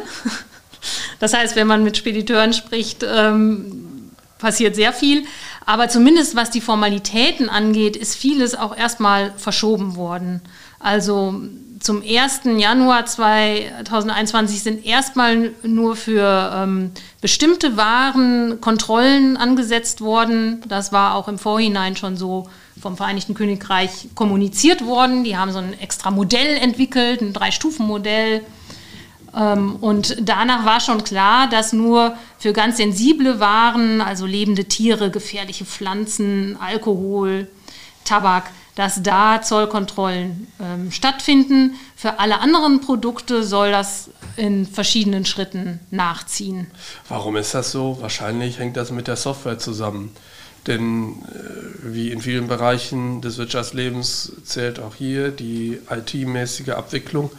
Das 1.21 1.35
heißt, 1.35 1.55
wenn 1.55 1.67
man 1.67 1.83
mit 1.83 1.97
Spediteuren 1.97 2.51
spricht, 2.51 3.05
ähm, 3.07 4.11
passiert 4.39 4.75
sehr 4.75 4.91
viel. 4.91 5.23
Aber 5.67 5.87
zumindest 5.87 6.35
was 6.35 6.49
die 6.49 6.61
Formalitäten 6.61 7.47
angeht, 7.47 7.95
ist 7.95 8.15
vieles 8.15 8.55
auch 8.55 8.75
erstmal 8.75 9.31
verschoben 9.37 9.95
worden. 9.95 10.41
Also 10.79 11.35
zum 11.79 12.01
1. 12.01 12.41
Januar 12.57 13.05
2021 13.05 14.63
sind 14.63 14.83
erstmal 14.83 15.51
nur 15.61 15.95
für 15.95 16.51
ähm, 16.55 16.91
bestimmte 17.21 17.77
Waren 17.77 18.59
Kontrollen 18.59 19.37
angesetzt 19.37 20.01
worden. 20.01 20.63
Das 20.67 20.91
war 20.91 21.13
auch 21.13 21.27
im 21.27 21.37
Vorhinein 21.37 21.95
schon 21.95 22.17
so 22.17 22.49
vom 22.81 22.97
Vereinigten 22.97 23.35
Königreich 23.35 24.09
kommuniziert 24.15 24.83
worden. 24.83 25.23
Die 25.23 25.37
haben 25.37 25.51
so 25.51 25.59
ein 25.59 25.79
extra 25.79 26.09
Modell 26.09 26.57
entwickelt, 26.57 27.21
ein 27.21 27.33
Drei-Stufen-Modell 27.33 28.41
und 29.33 30.17
danach 30.19 30.65
war 30.65 30.81
schon 30.81 31.03
klar, 31.03 31.47
dass 31.49 31.71
nur 31.71 32.17
für 32.37 32.51
ganz 32.51 32.77
sensible 32.77 33.39
Waren, 33.39 34.01
also 34.01 34.25
lebende 34.25 34.65
Tiere, 34.65 35.09
gefährliche 35.09 35.63
Pflanzen, 35.65 36.57
Alkohol, 36.59 37.47
Tabak, 38.03 38.51
dass 38.75 39.03
da 39.03 39.41
Zollkontrollen 39.41 40.47
ähm, 40.59 40.91
stattfinden. 40.91 41.75
Für 41.95 42.19
alle 42.19 42.39
anderen 42.39 42.81
Produkte 42.81 43.43
soll 43.43 43.71
das 43.71 44.09
in 44.37 44.65
verschiedenen 44.65 45.25
Schritten 45.25 45.79
nachziehen. 45.91 46.67
Warum 47.07 47.35
ist 47.37 47.53
das 47.53 47.71
so? 47.71 47.97
Wahrscheinlich 48.01 48.59
hängt 48.59 48.77
das 48.77 48.91
mit 48.91 49.07
der 49.07 49.17
Software 49.17 49.59
zusammen. 49.59 50.15
Denn 50.67 51.23
äh, 51.23 51.93
wie 51.93 52.11
in 52.11 52.21
vielen 52.21 52.47
Bereichen 52.47 53.21
des 53.21 53.37
Wirtschaftslebens 53.37 54.33
zählt 54.43 54.79
auch 54.79 54.95
hier 54.95 55.31
die 55.31 55.79
IT-mäßige 55.89 56.69
Abwicklung. 56.69 57.31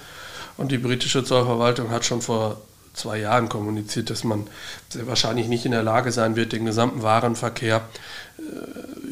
Und 0.57 0.73
die 0.73 0.79
britische 0.79 1.25
Zollverwaltung 1.25 1.91
hat 1.91 2.05
schon 2.05 2.23
vor 2.23 2.61
zwei 2.95 3.19
Jahren 3.19 3.49
kommuniziert, 3.49 4.11
dass 4.11 4.25
man 4.25 4.47
sehr 4.89 5.07
wahrscheinlich 5.07 5.49
nicht 5.49 5.65
in 5.65 5.73
der 5.73 5.83
Lage 5.83 6.13
sein 6.13 6.37
wird, 6.37 6.53
den 6.53 6.67
gesamten 6.67 7.03
Warenverkehr 7.03 7.89
äh, 8.39 8.43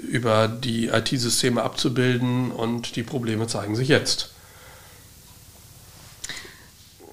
über 0.08 0.48
die 0.48 0.88
IT-Systeme 0.88 1.62
abzubilden. 1.62 2.50
Und 2.50 2.96
die 2.96 3.02
Probleme 3.02 3.46
zeigen 3.46 3.76
sich 3.76 3.88
jetzt. 3.88 4.30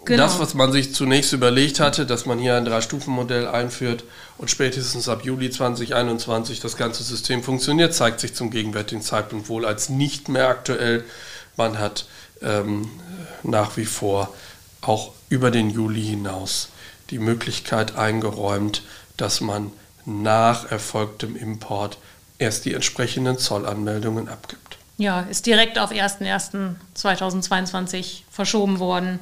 Genau. 0.07 0.24
Das, 0.24 0.39
was 0.39 0.53
man 0.53 0.72
sich 0.72 0.96
zunächst 0.96 1.34
überlegt 1.34 1.81
hatte, 1.81 2.05
dass 2.05 2.25
man 2.25 2.39
hier 2.39 2.55
ein 2.55 2.63
Drei-Stufen-Modell 2.63 3.46
einführt 3.46 4.05
und 4.38 4.50
spätestens 4.50 5.10
ab 5.10 5.25
Juli 5.25 5.50
2021 5.50 6.62
das 6.62 6.77
ganze 6.77 7.03
System 7.03 7.43
funktioniert, 7.43 7.93
zeigt 7.93 8.22
sich 8.22 8.34
zum 8.34 8.50
gegenwärtigen 8.50 9.01
Zeitpunkt 9.01 9.50
wohl 9.50 9.65
als 9.65 9.89
nicht 9.89 10.29
mehr 10.29 10.48
aktuell. 10.48 11.03
Man 11.57 11.77
hat 11.77 12.05
ähm, 12.41 12.89
nach 13.48 13.77
wie 13.77 13.86
vor 13.86 14.34
auch 14.82 15.12
über 15.30 15.51
den 15.51 15.70
Juli 15.70 16.04
hinaus 16.04 16.70
die 17.10 17.20
Möglichkeit 17.20 17.96
eingeräumt, 17.96 18.82
dass 19.18 19.42
man 19.42 19.72
nach 20.06 20.72
erfolgtem 20.72 21.36
Import 21.36 21.98
erst 22.38 22.63
die 22.66 22.74
entsprechenden 22.74 23.38
Zollanmeldungen 23.38 24.30
abgibt. 24.30 24.77
Ja, 24.98 25.22
ist 25.22 25.46
direkt 25.46 25.80
auf 25.80 25.92
01.01.2022 25.92 28.22
verschoben 28.32 28.80
worden. 28.80 29.20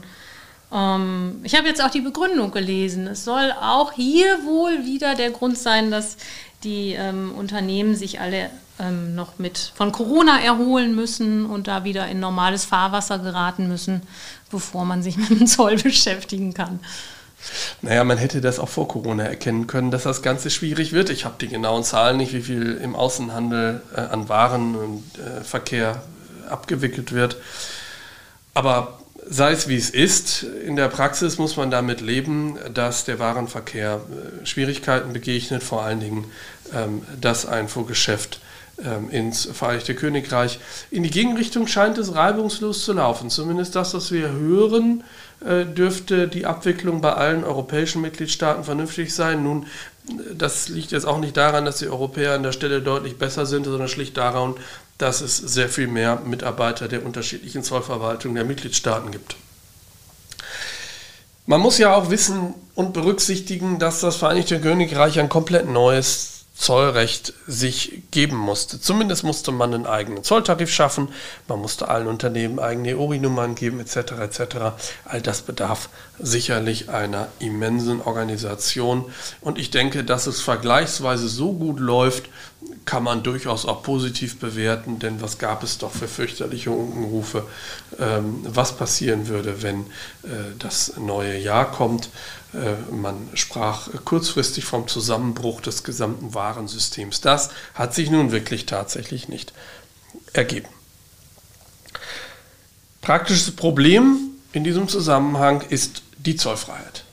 Ähm, 0.72 1.40
ich 1.44 1.56
habe 1.56 1.68
jetzt 1.68 1.84
auch 1.84 1.92
die 1.92 2.02
Begründung 2.02 2.52
gelesen. 2.52 3.08
Es 3.08 3.26
soll 3.26 3.54
auch 3.62 3.94
hier 3.94 4.26
wohl 4.46 4.86
wieder 4.86 5.16
der 5.16 5.32
Grund 5.32 5.58
sein, 5.58 5.92
dass 5.92 6.18
die 6.64 6.94
ähm, 6.94 7.34
Unternehmen 7.36 7.96
sich 7.96 8.20
alle 8.20 8.50
ähm, 8.80 9.16
noch 9.16 9.38
mit 9.40 9.72
von 9.76 9.92
Corona 9.92 10.40
erholen 10.40 10.96
müssen 10.96 11.46
und 11.46 11.68
da 11.68 11.84
wieder 11.84 12.08
in 12.08 12.20
normales 12.20 12.66
Fahrwasser 12.66 13.20
geraten 13.20 13.68
müssen, 13.68 14.02
bevor 14.52 14.86
man 14.86 15.02
sich 15.02 15.18
mit 15.30 15.30
dem 15.30 15.48
Zoll 15.48 15.78
beschäftigen 15.78 16.54
kann. 16.54 16.80
Naja, 17.82 18.04
man 18.04 18.18
hätte 18.18 18.42
das 18.42 18.58
auch 18.58 18.70
vor 18.70 18.88
Corona 18.88 19.24
erkennen 19.24 19.68
können, 19.68 19.92
dass 19.92 20.04
das 20.04 20.24
Ganze 20.24 20.50
schwierig 20.50 20.94
wird. 20.94 21.12
Ich 21.12 21.26
habe 21.26 21.36
die 21.40 21.48
genauen 21.48 21.84
Zahlen 21.84 22.18
nicht, 22.18 22.34
wie 22.34 22.42
viel 22.42 22.74
im 22.82 22.96
Außenhandel 22.96 23.82
äh, 23.96 24.02
an 24.02 24.30
Waren 24.30 24.76
und 24.76 25.04
äh, 25.20 25.44
Verkehr 25.44 26.02
abgewickelt 26.50 27.12
wird. 27.12 27.38
Aber 28.54 29.00
sei 29.28 29.52
es 29.52 29.68
wie 29.68 29.76
es 29.76 29.90
ist, 29.90 30.44
in 30.44 30.76
der 30.76 30.88
Praxis 30.88 31.38
muss 31.38 31.58
man 31.58 31.72
damit 31.72 32.02
leben, 32.02 32.58
dass 32.74 33.06
der 33.06 33.20
Warenverkehr 33.20 34.02
äh, 34.42 34.46
Schwierigkeiten 34.46 35.14
begegnet, 35.14 35.64
vor 35.64 35.84
allen 35.84 36.00
Dingen 36.00 36.26
ähm, 36.74 37.02
das 37.20 37.46
Einfuhrgeschäft 37.46 38.40
ähm, 38.84 39.10
ins 39.10 39.46
Vereinigte 39.46 39.96
Königreich. 39.96 40.60
In 40.92 41.04
die 41.04 41.10
Gegenrichtung 41.10 41.68
scheint 41.68 41.98
es 41.98 42.14
reibungslos 42.14 42.84
zu 42.84 42.94
laufen. 42.94 43.30
Zumindest 43.30 43.76
das, 43.76 43.94
was 43.94 44.12
wir 44.12 44.32
hören, 44.32 45.04
äh, 45.46 45.66
dürfte 45.66 46.28
die 46.28 46.46
Abwicklung 46.46 47.02
bei 47.02 47.14
allen 47.14 47.44
europäischen 47.44 48.02
Mitgliedstaaten 48.02 48.64
vernünftig 48.64 49.14
sein. 49.14 49.44
Nun, 49.44 49.66
das 50.34 50.70
liegt 50.70 50.92
jetzt 50.92 51.06
auch 51.06 51.20
nicht 51.20 51.36
daran, 51.36 51.66
dass 51.66 51.78
die 51.78 51.88
Europäer 51.88 52.34
an 52.34 52.44
der 52.44 52.52
Stelle 52.52 52.82
deutlich 52.82 53.18
besser 53.18 53.46
sind, 53.46 53.66
sondern 53.66 53.88
schlicht 53.88 54.18
daran, 54.18 54.56
dass 54.98 55.22
es 55.22 55.38
sehr 55.38 55.70
viel 55.70 55.88
mehr 55.88 56.22
Mitarbeiter 56.26 56.88
der 56.88 57.06
unterschiedlichen 57.06 57.64
Zollverwaltungen 57.64 58.36
der 58.36 58.46
Mitgliedstaaten 58.46 59.12
gibt. 59.12 59.36
Man 61.48 61.62
muss 61.62 61.78
ja 61.78 61.94
auch 61.94 62.10
wissen 62.10 62.56
und 62.74 62.94
berücksichtigen, 62.94 63.78
dass 63.78 64.00
das 64.00 64.16
Vereinigte 64.16 64.60
Königreich 64.60 65.20
ein 65.20 65.30
komplett 65.30 65.70
neues 65.70 66.36
Zollrecht 66.56 67.34
sich 67.48 68.04
geben 68.12 68.38
musste. 68.38 68.80
Zumindest 68.80 69.26
musste 69.26 69.52
man 69.52 69.74
einen 69.74 69.86
eigenen 69.86 70.24
Zolltarif 70.24 70.72
schaffen, 70.72 71.10
man 71.50 71.60
musste 71.60 71.90
allen 71.90 72.08
Unternehmen 72.08 72.60
eigene 72.60 72.98
ORI-Nummern 72.98 73.56
geben, 73.56 73.82
etc. 73.82 74.14
etc. 74.22 74.40
All 75.04 75.22
das 75.22 75.42
bedarf 75.42 75.90
sicherlich 76.18 76.90
einer 76.90 77.28
immensen 77.40 78.02
Organisation. 78.02 79.12
Und 79.42 79.60
ich 79.60 79.70
denke, 79.70 80.06
dass 80.06 80.28
es 80.28 80.40
vergleichsweise 80.40 81.28
so 81.28 81.52
gut 81.52 81.82
läuft, 81.82 82.30
kann 82.86 83.04
man 83.04 83.24
durchaus 83.24 83.66
auch 83.66 83.84
positiv 83.84 84.40
bewerten, 84.40 85.00
denn 85.00 85.22
was 85.22 85.38
gab 85.38 85.64
es 85.64 85.78
doch 85.78 85.92
für 85.92 86.08
fürchterliche 86.08 86.72
Unkenrufe, 86.72 87.48
ähm, 88.00 88.42
was 88.44 88.78
passieren 88.78 89.28
würde, 89.28 89.62
wenn 89.64 89.82
äh, 90.24 90.54
das 90.60 90.98
neue 90.98 91.38
Jahr 91.38 91.72
kommt. 91.72 92.10
Äh, 92.54 92.94
man 92.94 93.30
sprach 93.34 93.90
kurzfristig 94.06 94.66
vom 94.66 94.88
Zusammenbruch 94.88 95.62
des 95.62 95.84
gesamten 95.84 96.34
Warensystems. 96.34 97.22
Das 97.22 97.50
hat 97.74 97.94
sich 97.94 98.12
nun 98.12 98.32
wirklich 98.32 98.66
tatsächlich 98.66 99.30
nicht 99.30 99.54
ergeben. 100.34 100.70
Praktisches 103.02 103.56
Problem 103.56 104.32
in 104.52 104.64
diesem 104.64 104.88
Zusammenhang 104.88 105.62
ist 105.70 106.02
die 106.18 106.36
Zollfreiheit. 106.36 107.04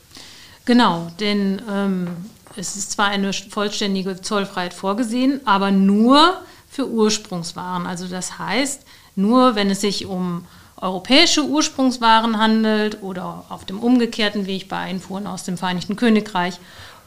Genau, 0.65 1.11
denn 1.19 1.61
ähm, 1.69 2.07
es 2.55 2.75
ist 2.75 2.91
zwar 2.91 3.07
eine 3.07 3.33
vollständige 3.33 4.21
Zollfreiheit 4.21 4.73
vorgesehen, 4.73 5.41
aber 5.45 5.71
nur 5.71 6.41
für 6.69 6.87
Ursprungswaren. 6.89 7.85
Also 7.85 8.07
das 8.07 8.39
heißt, 8.39 8.83
nur 9.15 9.55
wenn 9.55 9.69
es 9.69 9.81
sich 9.81 10.05
um 10.05 10.45
europäische 10.77 11.45
Ursprungswaren 11.45 12.37
handelt 12.37 13.01
oder 13.01 13.45
auf 13.49 13.65
dem 13.65 13.79
umgekehrten 13.79 14.47
Weg 14.47 14.67
bei 14.67 14.77
Einfuhren 14.77 15.27
aus 15.27 15.43
dem 15.43 15.57
Vereinigten 15.57 15.95
Königreich 15.95 16.59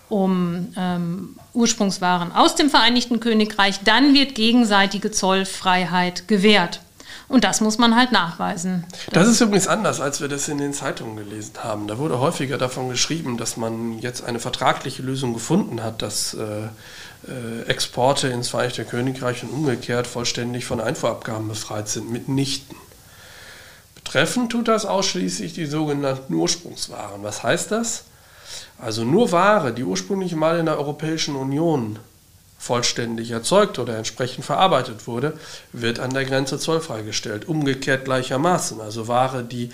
um 0.08 0.68
ähm, 0.76 1.36
Ursprungswaren 1.52 2.30
aus 2.32 2.54
dem 2.54 2.70
Vereinigten 2.70 3.18
Königreich, 3.18 3.80
dann 3.82 4.14
wird 4.14 4.36
gegenseitige 4.36 5.10
Zollfreiheit 5.10 6.28
gewährt. 6.28 6.80
Und 7.28 7.42
das 7.42 7.60
muss 7.60 7.76
man 7.76 7.96
halt 7.96 8.12
nachweisen. 8.12 8.84
Das 9.10 9.26
ist 9.26 9.40
übrigens 9.40 9.66
anders, 9.66 10.00
als 10.00 10.20
wir 10.20 10.28
das 10.28 10.46
in 10.48 10.58
den 10.58 10.72
Zeitungen 10.72 11.16
gelesen 11.16 11.54
haben. 11.62 11.88
Da 11.88 11.98
wurde 11.98 12.20
häufiger 12.20 12.56
davon 12.56 12.88
geschrieben, 12.88 13.36
dass 13.36 13.56
man 13.56 13.98
jetzt 13.98 14.22
eine 14.22 14.38
vertragliche 14.38 15.02
Lösung 15.02 15.34
gefunden 15.34 15.82
hat, 15.82 16.02
dass 16.02 16.34
äh, 16.34 16.68
äh, 17.28 17.62
Exporte 17.66 18.28
ins 18.28 18.50
Vereinigte 18.50 18.84
Königreich 18.84 19.42
und 19.42 19.50
umgekehrt 19.50 20.06
vollständig 20.06 20.66
von 20.66 20.80
Einfuhrabgaben 20.80 21.48
befreit 21.48 21.88
sind. 21.88 22.10
Mitnichten. 22.10 22.76
Betreffen 23.96 24.48
tut 24.48 24.68
das 24.68 24.86
ausschließlich 24.86 25.52
die 25.52 25.66
sogenannten 25.66 26.32
Ursprungswaren. 26.32 27.24
Was 27.24 27.42
heißt 27.42 27.72
das? 27.72 28.04
Also 28.78 29.04
nur 29.04 29.32
Ware, 29.32 29.72
die 29.72 29.82
ursprünglich 29.82 30.36
mal 30.36 30.60
in 30.60 30.66
der 30.66 30.78
Europäischen 30.78 31.34
Union 31.34 31.98
vollständig 32.66 33.30
erzeugt 33.30 33.78
oder 33.78 33.96
entsprechend 33.96 34.44
verarbeitet 34.44 35.06
wurde, 35.06 35.34
wird 35.72 36.00
an 36.00 36.12
der 36.12 36.24
Grenze 36.24 36.58
zollfrei 36.58 37.02
gestellt. 37.02 37.48
Umgekehrt 37.48 38.04
gleichermaßen. 38.04 38.80
Also 38.80 39.08
Ware, 39.08 39.44
die 39.44 39.70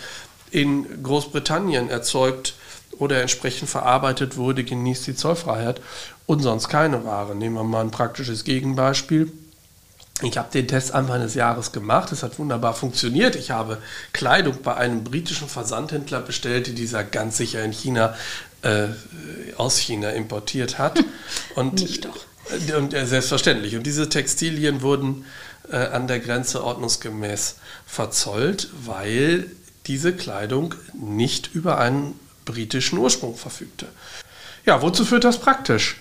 in 0.51 1.03
Großbritannien 1.03 1.89
erzeugt 1.89 2.55
oder 2.99 3.21
entsprechend 3.21 3.71
verarbeitet 3.71 4.37
wurde, 4.37 4.63
genießt 4.63 5.07
die 5.07 5.17
Zollfreiheit 5.17 5.81
und 6.27 6.41
sonst 6.41 6.69
keine 6.69 7.05
Ware. 7.05 7.35
Nehmen 7.35 7.57
wir 7.57 7.65
mal 7.65 7.81
ein 7.81 7.91
praktisches 7.91 8.45
Gegenbeispiel. 8.45 9.33
Ich 10.21 10.37
habe 10.37 10.53
den 10.53 10.69
Test 10.69 10.95
Anfang 10.95 11.21
des 11.21 11.35
Jahres 11.35 11.73
gemacht. 11.73 12.13
Es 12.13 12.23
hat 12.23 12.39
wunderbar 12.39 12.75
funktioniert. 12.75 13.35
Ich 13.35 13.51
habe 13.51 13.79
Kleidung 14.13 14.59
bei 14.63 14.75
einem 14.75 15.03
britischen 15.03 15.49
Versandhändler 15.49 16.21
bestellt, 16.21 16.67
die 16.67 16.75
dieser 16.75 17.03
ganz 17.03 17.39
sicher 17.39 17.65
in 17.65 17.73
China 17.73 18.15
äh, 18.63 18.89
aus 19.57 19.79
China 19.79 20.11
importiert 20.11 20.79
hat. 20.79 21.03
Und, 21.57 21.81
Nicht 21.81 22.05
doch. 22.05 22.17
Äh, 22.51 22.75
und 22.75 22.95
äh, 22.95 23.07
selbstverständlich. 23.07 23.77
Und 23.77 23.85
diese 23.85 24.09
Textilien 24.09 24.83
wurden 24.83 25.25
äh, 25.71 25.77
an 25.77 26.07
der 26.07 26.21
Grenze 26.21 26.65
ordnungsgemäß 26.65 27.57
verzollt, 27.87 28.69
weil 28.85 29.51
diese 29.87 30.13
Kleidung 30.13 30.75
nicht 30.93 31.55
über 31.55 31.79
einen 31.79 32.19
britischen 32.45 32.99
Ursprung 32.99 33.37
verfügte. 33.37 33.87
Ja, 34.65 34.83
wozu 34.83 35.05
führt 35.05 35.25
das 35.25 35.39
praktisch? 35.39 35.97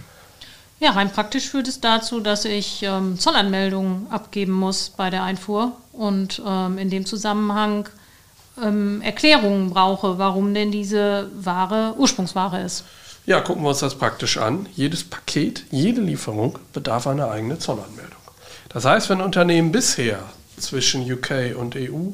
Ja, 0.80 0.92
rein 0.92 1.12
praktisch 1.12 1.50
führt 1.50 1.68
es 1.68 1.80
dazu, 1.80 2.20
dass 2.20 2.46
ich 2.46 2.82
ähm, 2.82 3.20
Zollanmeldungen 3.20 4.08
abgeben 4.10 4.54
muss 4.54 4.90
bei 4.90 5.12
der 5.12 5.24
Einfuhr 5.24 5.74
und 5.94 6.42
ähm, 6.46 6.80
in 6.80 6.90
dem 6.90 7.06
Zusammenhang 7.06 7.88
ähm, 8.62 9.02
Erklärungen 9.02 9.70
brauche, 9.70 10.18
warum 10.18 10.54
denn 10.56 10.72
diese 10.72 11.30
Ware 11.36 11.94
Ursprungsware 11.98 12.62
ist. 12.64 12.84
Ja, 13.32 13.40
gucken 13.40 13.64
wir 13.64 13.70
uns 13.70 13.80
das 13.80 13.96
praktisch 13.96 14.36
an. 14.36 14.68
Jedes 14.76 15.06
Paket, 15.06 15.64
jede 15.72 16.02
Lieferung 16.02 16.60
bedarf 16.74 17.08
einer 17.08 17.32
eigenen 17.32 17.62
Zollanmeldung. 17.62 18.20
Das 18.68 18.84
heißt, 18.84 19.10
wenn 19.10 19.22
Unternehmen 19.22 19.72
bisher 19.72 20.20
zwischen 20.58 21.10
UK 21.10 21.56
und 21.58 21.78
EU 21.78 22.10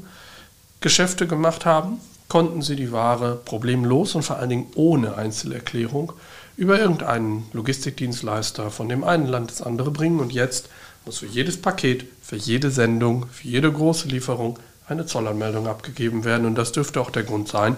Geschäfte 0.80 1.26
gemacht 1.26 1.66
haben, 1.66 2.00
konnten 2.30 2.62
sie 2.62 2.76
die 2.76 2.92
Ware 2.92 3.36
problemlos 3.36 4.14
und 4.14 4.22
vor 4.22 4.36
allen 4.38 4.52
Dingen 4.52 4.68
ohne 4.76 5.16
Einzelerklärung 5.16 6.14
über 6.56 6.80
irgendeinen 6.80 7.50
Logistikdienstleister 7.52 8.70
von 8.70 8.88
dem 8.88 9.04
einen 9.04 9.26
Land 9.26 9.50
ins 9.50 9.64
andere 9.64 9.90
bringen 9.90 10.20
und 10.20 10.34
jetzt 10.34 10.70
muss 11.04 11.18
für 11.18 11.26
jedes 11.26 11.60
Paket, 11.60 12.06
für 12.22 12.36
jede 12.36 12.70
Sendung, 12.70 13.26
für 13.32 13.48
jede 13.48 13.72
große 13.72 14.08
Lieferung 14.08 14.60
eine 14.88 15.08
Zollanmeldung 15.08 15.66
abgegeben 15.66 16.26
werden 16.26 16.46
und 16.46 16.54
das 16.54 16.74
dürfte 16.74 17.02
auch 17.02 17.10
der 17.10 17.24
Grund 17.24 17.48
sein, 17.48 17.76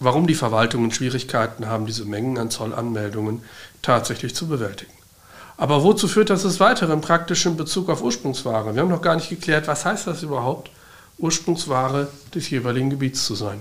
warum 0.00 0.26
die 0.26 0.34
Verwaltungen 0.34 0.90
Schwierigkeiten 0.90 1.66
haben, 1.66 1.86
diese 1.86 2.04
Mengen 2.04 2.38
an 2.38 2.50
Zollanmeldungen 2.50 3.42
tatsächlich 3.82 4.34
zu 4.34 4.48
bewältigen. 4.48 4.92
Aber 5.56 5.84
wozu 5.84 6.08
führt 6.08 6.30
das 6.30 6.42
des 6.42 6.58
Weiteren 6.58 7.02
praktisch 7.02 7.44
in 7.44 7.56
Bezug 7.56 7.90
auf 7.90 8.02
Ursprungsware? 8.02 8.74
Wir 8.74 8.80
haben 8.82 8.88
noch 8.88 9.02
gar 9.02 9.14
nicht 9.14 9.28
geklärt, 9.28 9.68
was 9.68 9.84
heißt 9.84 10.06
das 10.06 10.22
überhaupt, 10.22 10.70
Ursprungsware 11.18 12.08
des 12.34 12.48
jeweiligen 12.48 12.88
Gebiets 12.88 13.26
zu 13.26 13.34
sein. 13.34 13.60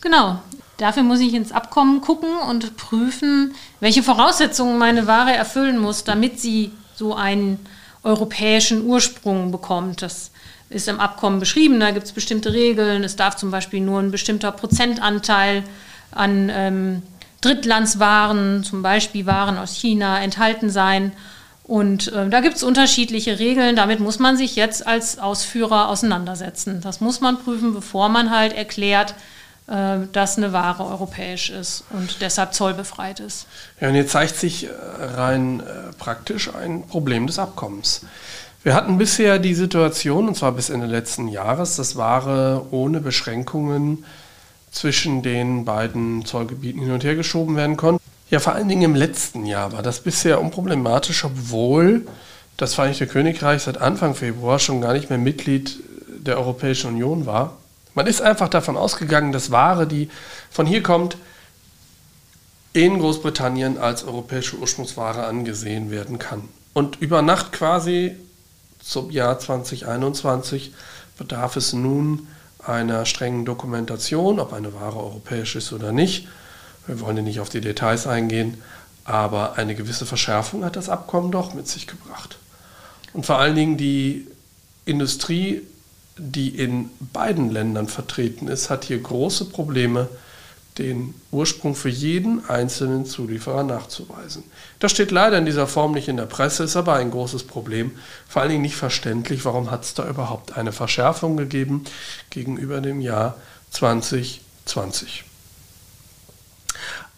Genau. 0.00 0.40
Dafür 0.78 1.02
muss 1.02 1.18
ich 1.20 1.34
ins 1.34 1.50
Abkommen 1.52 2.00
gucken 2.00 2.30
und 2.48 2.76
prüfen, 2.76 3.54
welche 3.80 4.02
Voraussetzungen 4.02 4.78
meine 4.78 5.08
Ware 5.08 5.34
erfüllen 5.34 5.76
muss, 5.78 6.04
damit 6.04 6.40
sie 6.40 6.70
so 6.94 7.14
einen 7.14 7.58
europäischen 8.04 8.86
Ursprung 8.86 9.50
bekommt. 9.50 10.02
Das 10.02 10.30
ist 10.70 10.88
im 10.88 11.00
Abkommen 11.00 11.40
beschrieben, 11.40 11.80
da 11.80 11.90
gibt 11.90 12.06
es 12.06 12.12
bestimmte 12.12 12.52
Regeln. 12.52 13.04
Es 13.04 13.16
darf 13.16 13.36
zum 13.36 13.50
Beispiel 13.50 13.80
nur 13.80 14.00
ein 14.00 14.10
bestimmter 14.10 14.52
Prozentanteil 14.52 15.64
an 16.10 16.50
ähm, 16.52 17.02
Drittlandswaren, 17.40 18.64
zum 18.64 18.82
Beispiel 18.82 19.26
Waren 19.26 19.58
aus 19.58 19.74
China, 19.74 20.20
enthalten 20.20 20.70
sein. 20.70 21.12
Und 21.62 22.12
äh, 22.12 22.28
da 22.28 22.40
gibt 22.40 22.56
es 22.56 22.62
unterschiedliche 22.62 23.38
Regeln. 23.38 23.76
Damit 23.76 24.00
muss 24.00 24.18
man 24.18 24.36
sich 24.36 24.56
jetzt 24.56 24.86
als 24.86 25.18
Ausführer 25.18 25.88
auseinandersetzen. 25.88 26.80
Das 26.80 27.00
muss 27.00 27.20
man 27.20 27.38
prüfen, 27.38 27.74
bevor 27.74 28.08
man 28.08 28.30
halt 28.30 28.54
erklärt, 28.54 29.14
äh, 29.68 29.98
dass 30.12 30.38
eine 30.38 30.54
Ware 30.54 30.86
europäisch 30.86 31.50
ist 31.50 31.84
und 31.90 32.22
deshalb 32.22 32.54
zollbefreit 32.54 33.20
ist. 33.20 33.46
Ja, 33.80 33.88
und 33.88 33.96
jetzt 33.96 34.12
zeigt 34.12 34.36
sich 34.36 34.64
äh, 34.64 34.70
rein 34.98 35.60
äh, 35.60 35.92
praktisch 35.98 36.52
ein 36.54 36.86
Problem 36.86 37.26
des 37.26 37.38
Abkommens. 37.38 38.00
Wir 38.68 38.74
hatten 38.74 38.98
bisher 38.98 39.38
die 39.38 39.54
Situation, 39.54 40.28
und 40.28 40.34
zwar 40.36 40.52
bis 40.52 40.68
Ende 40.68 40.84
letzten 40.84 41.28
Jahres, 41.28 41.76
dass 41.76 41.96
Ware 41.96 42.66
ohne 42.70 43.00
Beschränkungen 43.00 44.04
zwischen 44.70 45.22
den 45.22 45.64
beiden 45.64 46.26
Zollgebieten 46.26 46.82
hin 46.82 46.92
und 46.92 47.02
her 47.02 47.16
geschoben 47.16 47.56
werden 47.56 47.78
konnte. 47.78 48.04
Ja, 48.28 48.40
vor 48.40 48.52
allen 48.52 48.68
Dingen 48.68 48.82
im 48.82 48.94
letzten 48.94 49.46
Jahr 49.46 49.72
war 49.72 49.80
das 49.80 50.00
bisher 50.00 50.38
unproblematisch, 50.38 51.24
obwohl 51.24 52.06
das 52.58 52.74
Vereinigte 52.74 53.06
Königreich 53.06 53.62
seit 53.62 53.78
Anfang 53.78 54.14
Februar 54.14 54.58
schon 54.58 54.82
gar 54.82 54.92
nicht 54.92 55.08
mehr 55.08 55.18
Mitglied 55.18 55.82
der 56.18 56.36
Europäischen 56.36 56.90
Union 56.90 57.24
war. 57.24 57.56
Man 57.94 58.06
ist 58.06 58.20
einfach 58.20 58.50
davon 58.50 58.76
ausgegangen, 58.76 59.32
dass 59.32 59.50
Ware, 59.50 59.86
die 59.86 60.10
von 60.50 60.66
hier 60.66 60.82
kommt, 60.82 61.16
in 62.74 62.98
Großbritannien 62.98 63.78
als 63.78 64.04
europäische 64.04 64.58
Ursprungsware 64.58 65.24
angesehen 65.24 65.90
werden 65.90 66.18
kann. 66.18 66.42
Und 66.74 67.00
über 67.00 67.22
Nacht 67.22 67.52
quasi 67.52 68.14
zum 68.88 69.10
Jahr 69.10 69.38
2021 69.38 70.72
bedarf 71.18 71.56
es 71.56 71.74
nun 71.74 72.26
einer 72.64 73.04
strengen 73.04 73.44
Dokumentation, 73.44 74.40
ob 74.40 74.54
eine 74.54 74.72
Ware 74.72 74.96
europäisch 74.96 75.56
ist 75.56 75.74
oder 75.74 75.92
nicht. 75.92 76.26
Wir 76.86 76.98
wollen 77.00 77.18
ja 77.18 77.22
nicht 77.22 77.40
auf 77.40 77.50
die 77.50 77.60
Details 77.60 78.06
eingehen, 78.06 78.62
aber 79.04 79.58
eine 79.58 79.74
gewisse 79.74 80.06
Verschärfung 80.06 80.64
hat 80.64 80.76
das 80.76 80.88
Abkommen 80.88 81.30
doch 81.30 81.52
mit 81.52 81.68
sich 81.68 81.86
gebracht. 81.86 82.38
Und 83.12 83.26
vor 83.26 83.38
allen 83.38 83.56
Dingen 83.56 83.76
die 83.76 84.26
Industrie, 84.86 85.62
die 86.16 86.48
in 86.48 86.88
beiden 87.12 87.50
Ländern 87.50 87.88
vertreten 87.88 88.48
ist, 88.48 88.70
hat 88.70 88.84
hier 88.84 89.00
große 89.00 89.46
Probleme, 89.46 90.08
den 90.78 91.14
Ursprung 91.30 91.74
für 91.74 91.88
jeden 91.88 92.48
einzelnen 92.48 93.04
Zulieferer 93.04 93.64
nachzuweisen. 93.64 94.44
Das 94.78 94.92
steht 94.92 95.10
leider 95.10 95.38
in 95.38 95.46
dieser 95.46 95.66
Form 95.66 95.92
nicht 95.92 96.08
in 96.08 96.16
der 96.16 96.26
Presse, 96.26 96.64
ist 96.64 96.76
aber 96.76 96.94
ein 96.94 97.10
großes 97.10 97.44
Problem. 97.44 97.92
Vor 98.28 98.42
allen 98.42 98.50
Dingen 98.50 98.62
nicht 98.62 98.76
verständlich, 98.76 99.44
warum 99.44 99.70
hat 99.70 99.84
es 99.84 99.94
da 99.94 100.08
überhaupt 100.08 100.56
eine 100.56 100.72
Verschärfung 100.72 101.36
gegeben 101.36 101.84
gegenüber 102.30 102.80
dem 102.80 103.00
Jahr 103.00 103.36
2020. 103.70 105.24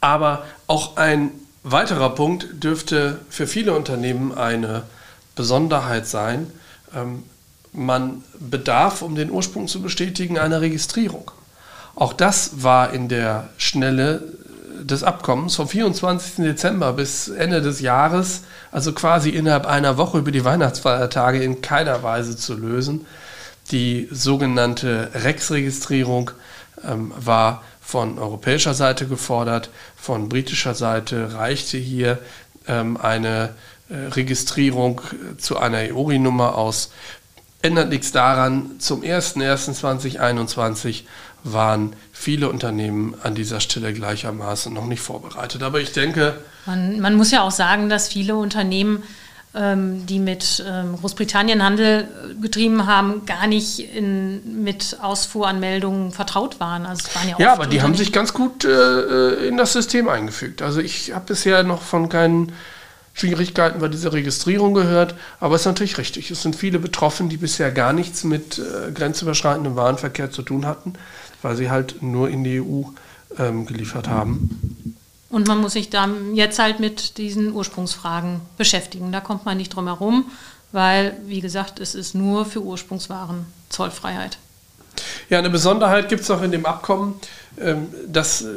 Aber 0.00 0.44
auch 0.66 0.96
ein 0.96 1.30
weiterer 1.62 2.14
Punkt 2.14 2.64
dürfte 2.64 3.20
für 3.28 3.46
viele 3.46 3.74
Unternehmen 3.74 4.36
eine 4.36 4.84
Besonderheit 5.34 6.06
sein. 6.06 6.50
Ähm, 6.94 7.24
man 7.72 8.24
bedarf, 8.38 9.02
um 9.02 9.14
den 9.14 9.30
Ursprung 9.30 9.68
zu 9.68 9.82
bestätigen, 9.82 10.38
einer 10.38 10.60
Registrierung. 10.60 11.30
Auch 11.94 12.12
das 12.12 12.62
war 12.62 12.92
in 12.92 13.08
der 13.08 13.48
Schnelle 13.58 14.22
des 14.84 15.02
Abkommens 15.02 15.56
vom 15.56 15.68
24. 15.68 16.44
Dezember 16.44 16.92
bis 16.92 17.28
Ende 17.28 17.60
des 17.60 17.80
Jahres, 17.80 18.42
also 18.72 18.92
quasi 18.92 19.30
innerhalb 19.30 19.66
einer 19.66 19.96
Woche 19.96 20.18
über 20.18 20.30
die 20.30 20.44
Weihnachtsfeiertage 20.44 21.42
in 21.42 21.60
keiner 21.60 22.02
Weise 22.02 22.36
zu 22.36 22.54
lösen. 22.54 23.06
Die 23.70 24.08
sogenannte 24.10 25.10
REX-Registrierung 25.14 26.30
ähm, 26.84 27.12
war 27.16 27.62
von 27.80 28.18
europäischer 28.18 28.74
Seite 28.74 29.06
gefordert, 29.06 29.70
von 29.96 30.28
britischer 30.28 30.74
Seite 30.74 31.34
reichte 31.34 31.76
hier 31.76 32.18
ähm, 32.66 32.96
eine 32.96 33.50
äh, 33.88 33.94
Registrierung 34.12 35.00
zu 35.38 35.58
einer 35.58 35.82
EORI-Nummer 35.82 36.56
aus. 36.56 36.90
Ändert 37.62 37.90
nichts 37.90 38.12
daran, 38.12 38.76
zum 38.78 39.02
01.01.2021 39.02 41.02
waren 41.44 41.94
viele 42.12 42.48
Unternehmen 42.48 43.14
an 43.22 43.34
dieser 43.34 43.60
Stelle 43.60 43.92
gleichermaßen 43.92 44.72
noch 44.72 44.86
nicht 44.86 45.00
vorbereitet. 45.00 45.62
Aber 45.62 45.80
ich 45.80 45.92
denke. 45.92 46.38
Man, 46.66 47.00
man 47.00 47.14
muss 47.14 47.30
ja 47.30 47.42
auch 47.42 47.50
sagen, 47.50 47.88
dass 47.88 48.08
viele 48.08 48.36
Unternehmen, 48.36 49.02
ähm, 49.54 50.06
die 50.06 50.18
mit 50.18 50.62
ähm, 50.66 50.96
Großbritannien 50.96 51.62
Handel 51.62 52.08
getrieben 52.40 52.86
haben, 52.86 53.26
gar 53.26 53.46
nicht 53.46 53.80
in, 53.94 54.62
mit 54.62 54.98
Ausfuhranmeldungen 55.00 56.12
vertraut 56.12 56.60
waren. 56.60 56.86
Also 56.86 57.08
waren 57.14 57.28
ja, 57.30 57.36
ja 57.38 57.52
aber 57.54 57.66
die 57.66 57.82
haben 57.82 57.94
sich 57.94 58.12
ganz 58.12 58.32
gut 58.32 58.64
äh, 58.64 59.46
in 59.48 59.56
das 59.56 59.72
System 59.72 60.08
eingefügt. 60.08 60.62
Also 60.62 60.80
ich 60.80 61.12
habe 61.14 61.24
bisher 61.26 61.62
noch 61.62 61.82
von 61.82 62.08
keinen 62.08 62.52
Schwierigkeiten 63.12 63.80
bei 63.80 63.88
dieser 63.88 64.12
Registrierung 64.12 64.72
gehört, 64.72 65.14
aber 65.40 65.56
es 65.56 65.62
ist 65.62 65.66
natürlich 65.66 65.98
richtig. 65.98 66.30
Es 66.30 66.42
sind 66.42 66.54
viele 66.54 66.78
betroffen, 66.78 67.28
die 67.28 67.36
bisher 67.36 67.72
gar 67.72 67.92
nichts 67.92 68.24
mit 68.24 68.58
äh, 68.58 68.92
grenzüberschreitendem 68.92 69.74
Warenverkehr 69.74 70.30
zu 70.30 70.42
tun 70.42 70.64
hatten 70.64 70.94
weil 71.42 71.56
sie 71.56 71.70
halt 71.70 72.02
nur 72.02 72.28
in 72.28 72.44
die 72.44 72.60
EU 72.60 72.82
ähm, 73.38 73.66
geliefert 73.66 74.08
haben. 74.08 74.96
Und 75.30 75.46
man 75.46 75.58
muss 75.58 75.74
sich 75.74 75.90
dann 75.90 76.34
jetzt 76.34 76.58
halt 76.58 76.80
mit 76.80 77.16
diesen 77.18 77.52
Ursprungsfragen 77.52 78.40
beschäftigen. 78.56 79.12
Da 79.12 79.20
kommt 79.20 79.44
man 79.44 79.56
nicht 79.56 79.74
drum 79.74 79.86
herum, 79.86 80.26
weil, 80.72 81.16
wie 81.26 81.40
gesagt, 81.40 81.78
es 81.78 81.94
ist 81.94 82.14
nur 82.14 82.44
für 82.44 82.62
Ursprungswaren 82.62 83.46
Zollfreiheit. 83.68 84.38
Ja, 85.28 85.38
eine 85.38 85.50
Besonderheit 85.50 86.08
gibt 86.08 86.22
es 86.22 86.28
noch 86.28 86.42
in 86.42 86.50
dem 86.50 86.66
Abkommen. 86.66 87.14
Ähm, 87.58 87.88
das 88.06 88.42
äh, 88.42 88.48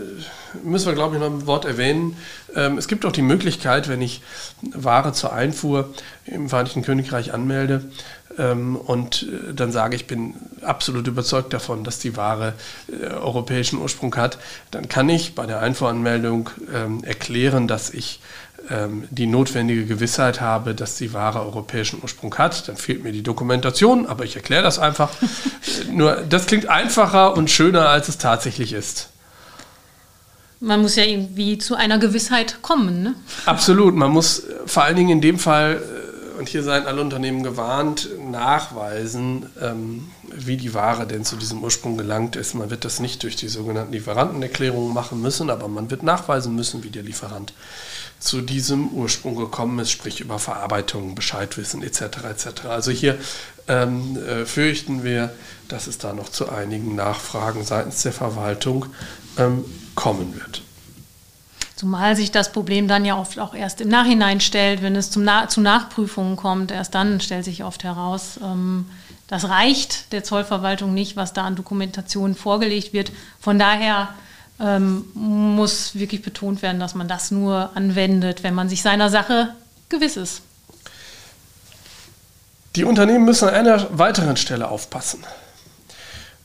müssen 0.64 0.88
wir, 0.88 0.94
glaube 0.94 1.16
ich, 1.16 1.22
noch 1.22 1.30
ein 1.30 1.46
Wort 1.46 1.66
erwähnen. 1.66 2.18
Ähm, 2.56 2.78
es 2.78 2.88
gibt 2.88 3.06
auch 3.06 3.12
die 3.12 3.22
Möglichkeit, 3.22 3.88
wenn 3.90 4.02
ich 4.02 4.22
Ware 4.62 5.14
zur 5.14 5.34
Einfuhr 5.34 5.94
im 6.26 6.50
Vereinigten 6.50 6.82
Königreich 6.82 7.34
anmelde, 7.34 7.92
und 8.38 9.24
äh, 9.24 9.54
dann 9.54 9.72
sage, 9.72 9.96
ich 9.96 10.08
bin 10.08 10.36
absolut 10.62 11.08
überzeugt 11.08 11.54
davon, 11.54 11.84
dass 11.84 12.00
die 12.00 12.18
Ware 12.18 12.54
äh, 12.88 13.08
europäischen 13.08 13.80
Ursprung 13.80 14.16
hat, 14.16 14.40
dann 14.72 14.90
kann 14.90 15.10
ich 15.10 15.36
bei 15.36 15.46
der 15.46 15.60
Einfuhranmeldung 15.60 16.50
ähm, 16.74 17.04
erklären, 17.04 17.68
dass 17.68 17.90
ich 17.92 18.20
ähm, 18.70 19.08
die 19.12 19.26
notwendige 19.26 19.86
Gewissheit 19.86 20.42
habe, 20.42 20.74
dass 20.74 20.96
die 20.96 21.14
Ware 21.14 21.42
europäischen 21.42 22.00
Ursprung 22.02 22.34
hat. 22.38 22.68
Dann 22.68 22.78
fehlt 22.78 23.04
mir 23.04 23.12
die 23.12 23.24
Dokumentation, 23.24 24.06
aber 24.06 24.24
ich 24.24 24.36
erkläre 24.36 24.64
das 24.64 24.80
einfach. 24.80 25.12
Nur 25.92 26.16
das 26.28 26.46
klingt 26.46 26.68
einfacher 26.68 27.36
und 27.36 27.50
schöner, 27.50 27.90
als 27.90 28.08
es 28.08 28.18
tatsächlich 28.18 28.74
ist. 28.74 29.10
Man 30.60 30.82
muss 30.82 30.96
ja 30.96 31.04
irgendwie 31.04 31.58
zu 31.58 31.76
einer 31.76 31.98
Gewissheit 31.98 32.62
kommen. 32.62 33.04
Ne? 33.04 33.16
Absolut. 33.46 33.96
Man 33.96 34.12
muss 34.12 34.40
äh, 34.40 34.54
vor 34.66 34.84
allen 34.84 34.96
Dingen 34.96 35.10
in 35.10 35.22
dem 35.22 35.38
Fall 35.38 35.82
und 36.44 36.50
hier 36.50 36.64
seien 36.64 36.88
alle 36.88 37.00
Unternehmen 37.00 37.42
gewarnt, 37.42 38.10
nachweisen, 38.20 39.46
ähm, 39.62 40.12
wie 40.30 40.58
die 40.58 40.74
Ware 40.74 41.08
denn 41.08 41.24
zu 41.24 41.38
diesem 41.38 41.64
Ursprung 41.64 41.96
gelangt 41.96 42.36
ist. 42.36 42.54
Man 42.54 42.70
wird 42.70 42.84
das 42.84 43.00
nicht 43.00 43.24
durch 43.24 43.38
die 43.38 43.48
sogenannten 43.48 43.94
Lieferantenerklärungen 43.94 44.94
machen 44.94 45.22
müssen, 45.22 45.50
aber 45.50 45.70
man 45.70 45.90
wird 45.90 46.04
nachweisen 46.04 46.54
müssen, 46.54 46.84
wie 46.84 46.90
der 46.90 47.04
Lieferant 47.04 47.54
zu 48.20 48.42
diesem 48.42 48.90
Ursprung 48.90 49.38
gekommen 49.38 49.80
ist, 49.80 49.92
sprich 49.92 50.20
über 50.20 50.38
Verarbeitung, 50.38 51.16
Bescheidwissen 51.16 51.82
etc. 51.82 52.02
etc. 52.02 52.66
Also 52.68 52.92
hier 52.92 53.18
ähm, 53.70 54.18
äh, 54.18 54.46
fürchten 54.46 55.06
wir, 55.06 55.34
dass 55.70 55.88
es 55.88 55.98
da 55.98 56.12
noch 56.12 56.28
zu 56.28 56.50
einigen 56.50 56.94
Nachfragen 56.94 57.64
seitens 57.64 58.02
der 58.04 58.12
Verwaltung 58.12 58.88
ähm, 59.38 59.64
kommen 59.96 60.36
wird. 60.36 60.63
Zumal 61.84 62.16
sich 62.16 62.32
das 62.32 62.54
Problem 62.54 62.88
dann 62.88 63.04
ja 63.04 63.20
oft 63.20 63.38
auch 63.40 63.54
erst 63.54 63.82
im 63.82 63.90
Nachhinein 63.90 64.40
stellt, 64.40 64.82
wenn 64.82 64.96
es 64.96 65.12
zum 65.12 65.26
Na 65.26 65.50
zu 65.50 65.60
Nachprüfungen 65.60 66.38
kommt. 66.38 66.72
Erst 66.72 66.96
dann 66.96 67.20
stellt 67.20 67.44
sich 67.44 67.66
oft 67.66 67.84
heraus, 67.84 68.40
ähm, 68.42 68.86
das 69.28 69.50
reicht 69.50 70.14
der 70.14 70.24
Zollverwaltung 70.24 70.94
nicht, 70.94 71.18
was 71.18 71.34
da 71.34 71.44
an 71.44 71.58
Dokumentation 71.58 72.36
vorgelegt 72.36 72.94
wird. 72.94 73.12
Von 73.42 73.60
daher 73.60 74.14
ähm, 74.62 75.04
muss 75.14 75.96
wirklich 75.96 76.22
betont 76.22 76.62
werden, 76.62 76.80
dass 76.80 76.96
man 76.96 77.10
das 77.10 77.32
nur 77.32 77.72
anwendet, 77.76 78.44
wenn 78.44 78.54
man 78.54 78.70
sich 78.70 78.82
seiner 78.82 79.10
Sache 79.10 79.50
gewiss 79.90 80.16
ist. 80.16 80.42
Die 82.78 82.86
Unternehmen 82.86 83.26
müssen 83.26 83.50
an 83.50 83.56
einer 83.56 84.00
weiteren 84.00 84.38
Stelle 84.38 84.70
aufpassen. 84.70 85.26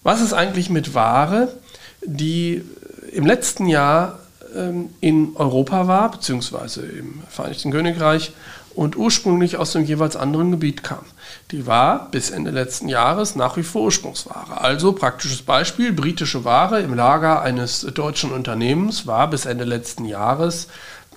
Was 0.03 0.21
ist 0.21 0.33
eigentlich 0.33 0.69
mit 0.69 0.95
Ware, 0.95 1.57
die 2.03 2.65
im 3.13 3.25
letzten 3.25 3.69
Jahr 3.69 4.19
ähm, 4.59 4.91
in 5.01 5.37
Europa 5.37 5.87
war, 5.87 6.11
beziehungsweise 6.11 6.83
im 6.83 7.23
Vereinigten 7.29 7.71
Königreich 7.71 8.33
und 8.75 8.97
ursprünglich 8.97 9.57
aus 9.57 9.73
dem 9.73 9.85
jeweils 9.85 10.17
anderen 10.17 10.51
Gebiet 10.53 10.83
kam. 10.83 11.05
Die 11.51 11.67
war 11.67 12.11
bis 12.11 12.31
Ende 12.31 12.51
letzten 12.51 12.89
Jahres 12.89 13.35
nach 13.35 13.57
wie 13.57 13.63
vor 13.63 13.83
Ursprungsware. 13.83 14.61
Also 14.61 14.93
praktisches 14.93 15.43
Beispiel, 15.43 15.93
britische 15.93 16.45
Ware 16.45 16.81
im 16.81 16.95
Lager 16.95 17.43
eines 17.43 17.81
deutschen 17.81 18.31
Unternehmens 18.31 19.07
war 19.07 19.29
bis 19.31 19.47
Ende 19.47 19.65
letzten 19.65 20.05
Jahres 20.05 20.69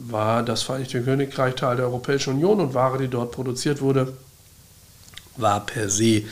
war 0.08 0.42
das 0.42 0.62
Vereinigte 0.62 1.02
Königreich 1.02 1.54
Teil 1.54 1.76
der 1.76 1.86
Europäischen 1.86 2.34
Union 2.34 2.60
und 2.60 2.74
Ware, 2.74 2.98
die 2.98 3.08
dort 3.08 3.32
produziert 3.32 3.80
wurde, 3.80 4.16
war 5.36 5.64
per 5.64 5.88
se 5.88 6.22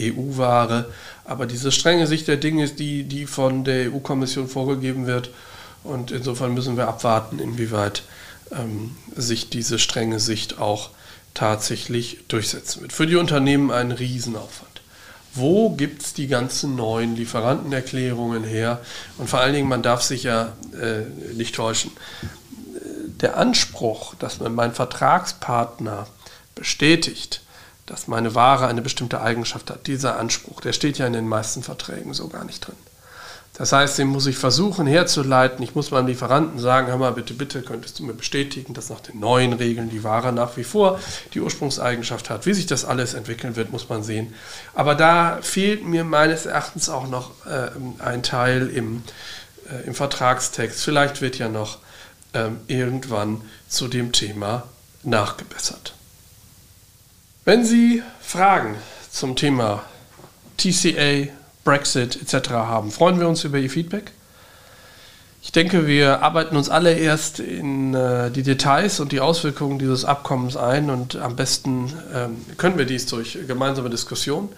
EU-Ware. 0.00 0.86
Aber 1.24 1.46
diese 1.46 1.70
strenge 1.70 2.06
Sicht 2.06 2.26
der 2.26 2.38
Dinge 2.38 2.64
ist 2.64 2.78
die, 2.78 3.04
die 3.04 3.26
von 3.26 3.64
der 3.64 3.92
EU-Kommission 3.92 4.48
vorgegeben 4.48 5.06
wird. 5.06 5.30
Und 5.84 6.10
insofern 6.10 6.54
müssen 6.54 6.76
wir 6.76 6.88
abwarten, 6.88 7.38
inwieweit 7.38 8.02
ähm, 8.50 8.96
sich 9.14 9.48
diese 9.50 9.78
strenge 9.78 10.18
Sicht 10.18 10.58
auch 10.58 10.90
tatsächlich 11.34 12.18
durchsetzen 12.28 12.82
wird. 12.82 12.92
Für 12.92 13.06
die 13.06 13.16
Unternehmen 13.16 13.70
ein 13.70 13.92
Riesenaufwand. 13.92 14.69
Wo 15.34 15.70
gibt 15.70 16.02
es 16.02 16.12
die 16.12 16.26
ganzen 16.26 16.74
neuen 16.76 17.14
Lieferantenerklärungen 17.14 18.44
her? 18.44 18.80
Und 19.16 19.30
vor 19.30 19.40
allen 19.40 19.54
Dingen, 19.54 19.68
man 19.68 19.82
darf 19.82 20.02
sich 20.02 20.24
ja 20.24 20.52
äh, 20.72 21.02
nicht 21.34 21.54
täuschen. 21.54 21.92
Der 23.20 23.36
Anspruch, 23.36 24.14
dass 24.16 24.40
meinen 24.40 24.74
Vertragspartner 24.74 26.06
bestätigt, 26.54 27.42
dass 27.86 28.08
meine 28.08 28.34
Ware 28.34 28.66
eine 28.66 28.82
bestimmte 28.82 29.20
Eigenschaft 29.20 29.70
hat, 29.70 29.86
dieser 29.86 30.18
Anspruch, 30.18 30.60
der 30.60 30.72
steht 30.72 30.98
ja 30.98 31.06
in 31.06 31.12
den 31.12 31.28
meisten 31.28 31.62
Verträgen 31.62 32.14
so 32.14 32.28
gar 32.28 32.44
nicht 32.44 32.66
drin. 32.66 32.76
Das 33.60 33.72
heißt, 33.72 33.98
den 33.98 34.06
muss 34.06 34.24
ich 34.24 34.38
versuchen 34.38 34.86
herzuleiten. 34.86 35.62
Ich 35.62 35.74
muss 35.74 35.90
meinem 35.90 36.06
Lieferanten 36.06 36.58
sagen, 36.58 36.86
hör 36.86 36.96
mal, 36.96 37.12
bitte, 37.12 37.34
bitte, 37.34 37.60
könntest 37.60 37.98
du 37.98 38.04
mir 38.04 38.14
bestätigen, 38.14 38.72
dass 38.72 38.88
nach 38.88 39.00
den 39.00 39.20
neuen 39.20 39.52
Regeln 39.52 39.90
die 39.90 40.02
Ware 40.02 40.32
nach 40.32 40.56
wie 40.56 40.64
vor 40.64 40.98
die 41.34 41.42
Ursprungseigenschaft 41.42 42.30
hat. 42.30 42.46
Wie 42.46 42.54
sich 42.54 42.64
das 42.64 42.86
alles 42.86 43.12
entwickeln 43.12 43.56
wird, 43.56 43.70
muss 43.70 43.90
man 43.90 44.02
sehen. 44.02 44.32
Aber 44.74 44.94
da 44.94 45.40
fehlt 45.42 45.84
mir 45.84 46.04
meines 46.04 46.46
Erachtens 46.46 46.88
auch 46.88 47.06
noch 47.06 47.32
äh, 47.44 47.68
ein 48.02 48.22
Teil 48.22 48.70
im, 48.70 49.02
äh, 49.70 49.86
im 49.86 49.94
Vertragstext. 49.94 50.82
Vielleicht 50.82 51.20
wird 51.20 51.36
ja 51.36 51.50
noch 51.50 51.80
äh, 52.32 52.48
irgendwann 52.66 53.42
zu 53.68 53.88
dem 53.88 54.12
Thema 54.12 54.68
nachgebessert. 55.02 55.92
Wenn 57.44 57.66
Sie 57.66 58.02
Fragen 58.22 58.76
zum 59.10 59.36
Thema 59.36 59.84
TCA, 60.56 61.28
Brexit 61.64 62.16
etc. 62.20 62.50
haben. 62.50 62.90
Freuen 62.90 63.20
wir 63.20 63.28
uns 63.28 63.44
über 63.44 63.58
Ihr 63.58 63.70
Feedback. 63.70 64.12
Ich 65.42 65.52
denke, 65.52 65.86
wir 65.86 66.22
arbeiten 66.22 66.56
uns 66.56 66.68
alle 66.68 66.92
erst 66.92 67.40
in 67.40 67.94
äh, 67.94 68.30
die 68.30 68.42
Details 68.42 69.00
und 69.00 69.10
die 69.10 69.20
Auswirkungen 69.20 69.78
dieses 69.78 70.04
Abkommens 70.04 70.56
ein 70.56 70.90
und 70.90 71.16
am 71.16 71.34
besten 71.34 71.92
ähm, 72.14 72.36
können 72.58 72.76
wir 72.76 72.84
dies 72.84 73.06
durch 73.06 73.38
gemeinsame 73.46 73.88
Diskussion. 73.88 74.50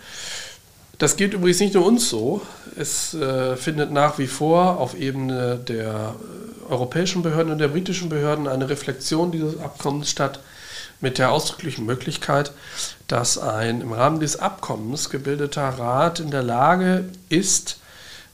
Das 0.99 1.17
gilt 1.17 1.35
übrigens 1.35 1.61
nicht 1.61 1.75
nur 1.75 1.87
uns 1.87 2.09
so. 2.09 2.43
Es 2.77 3.15
äh, 3.15 3.57
findet 3.57 3.93
nach 3.93 4.19
wie 4.19 4.27
vor 4.27 4.79
auf 4.79 4.99
Ebene 4.99 5.57
der 5.57 6.15
äh, 6.15 6.52
europäischen 6.73 7.23
Behörden 7.23 7.53
und 7.53 7.59
der 7.59 7.69
britischen 7.69 8.09
Behörden 8.09 8.49
eine 8.49 8.69
Reflexion 8.69 9.31
dieses 9.31 9.61
Abkommens 9.61 10.11
statt 10.11 10.41
mit 11.01 11.19
der 11.19 11.33
ausdrücklichen 11.33 11.85
Möglichkeit, 11.85 12.53
dass 13.09 13.37
ein 13.37 13.81
im 13.81 13.93
Rahmen 13.93 14.21
des 14.21 14.39
Abkommens 14.39 15.11
gebildeter 15.11 15.69
Rat 15.69 16.21
in 16.21 16.31
der 16.31 16.43
Lage 16.43 17.05
ist, 17.29 17.79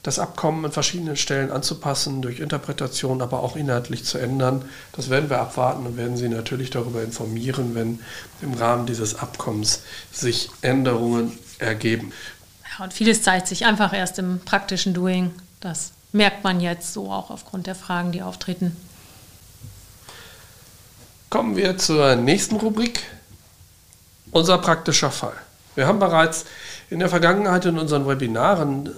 das 0.03 0.17
Abkommen 0.17 0.63
an 0.63 0.71
verschiedenen 0.71 1.17
Stellen 1.17 1.51
anzupassen, 1.51 2.21
durch 2.21 2.39
Interpretation, 2.39 3.21
aber 3.21 3.43
auch 3.43 3.57
inhaltlich 3.57 4.05
zu 4.05 4.17
ändern. 4.17 4.63
Das 4.93 5.09
werden 5.09 5.29
wir 5.29 5.41
abwarten 5.41 5.85
und 5.85 5.97
werden 5.97 6.15
Sie 6.15 6.29
natürlich 6.29 6.69
darüber 6.69 7.03
informieren, 7.03 7.75
wenn 7.75 7.99
im 8.41 8.53
Rahmen 8.53 8.85
dieses 8.85 9.19
Abkommens 9.19 9.83
sich 10.11 10.49
Änderungen 10.61 11.37
ergeben. 11.57 12.13
Ja, 12.77 12.85
und 12.85 12.93
vieles 12.93 13.23
zeigt 13.23 13.47
sich 13.47 13.65
einfach 13.65 13.91
erst 13.91 14.19
im 14.19 14.39
praktischen 14.39 14.93
Doing. 14.93 15.31
Das 15.59 15.91
merkt 16.11 16.43
man 16.43 16.59
jetzt 16.59 16.93
so 16.93 17.11
auch 17.11 17.29
aufgrund 17.29 17.67
der 17.67 17.75
Fragen, 17.75 18.11
die 18.11 18.21
auftreten. 18.21 18.75
Kommen 21.29 21.55
wir 21.55 21.77
zur 21.77 22.15
nächsten 22.15 22.55
Rubrik. 22.55 23.03
Unser 24.31 24.57
praktischer 24.59 25.11
Fall. 25.11 25.33
Wir 25.75 25.87
haben 25.87 25.99
bereits 25.99 26.45
in 26.89 26.99
der 26.99 27.09
Vergangenheit 27.09 27.65
in 27.65 27.77
unseren 27.77 28.07
Webinaren 28.07 28.89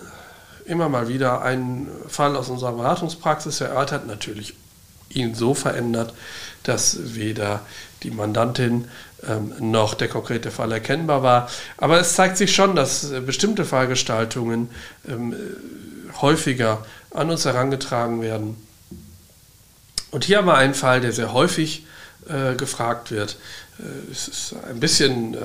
immer 0.66 0.90
mal 0.90 1.08
wieder 1.08 1.42
einen 1.42 1.90
Fall 2.08 2.36
aus 2.36 2.50
unserer 2.50 2.74
Beratungspraxis 2.74 3.62
erörtert, 3.62 4.08
natürlich 4.08 4.56
ihn 5.10 5.36
so 5.36 5.54
verändert, 5.54 6.14
dass 6.64 7.16
weder 7.16 7.62
die 8.04 8.12
Mandantin 8.12 8.88
ähm, 9.28 9.54
noch 9.60 9.94
der 9.94 10.08
konkrete 10.08 10.52
Fall 10.52 10.72
erkennbar 10.72 11.24
war. 11.24 11.50
Aber 11.78 12.00
es 12.00 12.16
zeigt 12.16 12.38
sich 12.38 12.56
schon, 12.56 12.76
dass 12.76 13.12
bestimmte 13.26 13.66
Fallgestaltungen 13.66 14.70
ähm, 15.08 15.36
häufiger 16.22 16.86
an 17.12 17.30
uns 17.30 17.46
herangetragen 17.46 18.22
werden. 18.22 18.56
Und 20.12 20.26
hier 20.26 20.38
haben 20.38 20.48
wir 20.48 20.56
einen 20.56 20.74
Fall, 20.74 21.02
der 21.02 21.14
sehr 21.14 21.34
häufig 21.34 21.86
äh, 22.28 22.56
gefragt 22.56 23.12
wird. 23.12 23.38
Äh, 23.80 24.12
es 24.12 24.28
ist 24.28 24.56
ein 24.70 24.80
bisschen 24.80 25.34
äh, 25.34 25.38
äh 25.38 25.42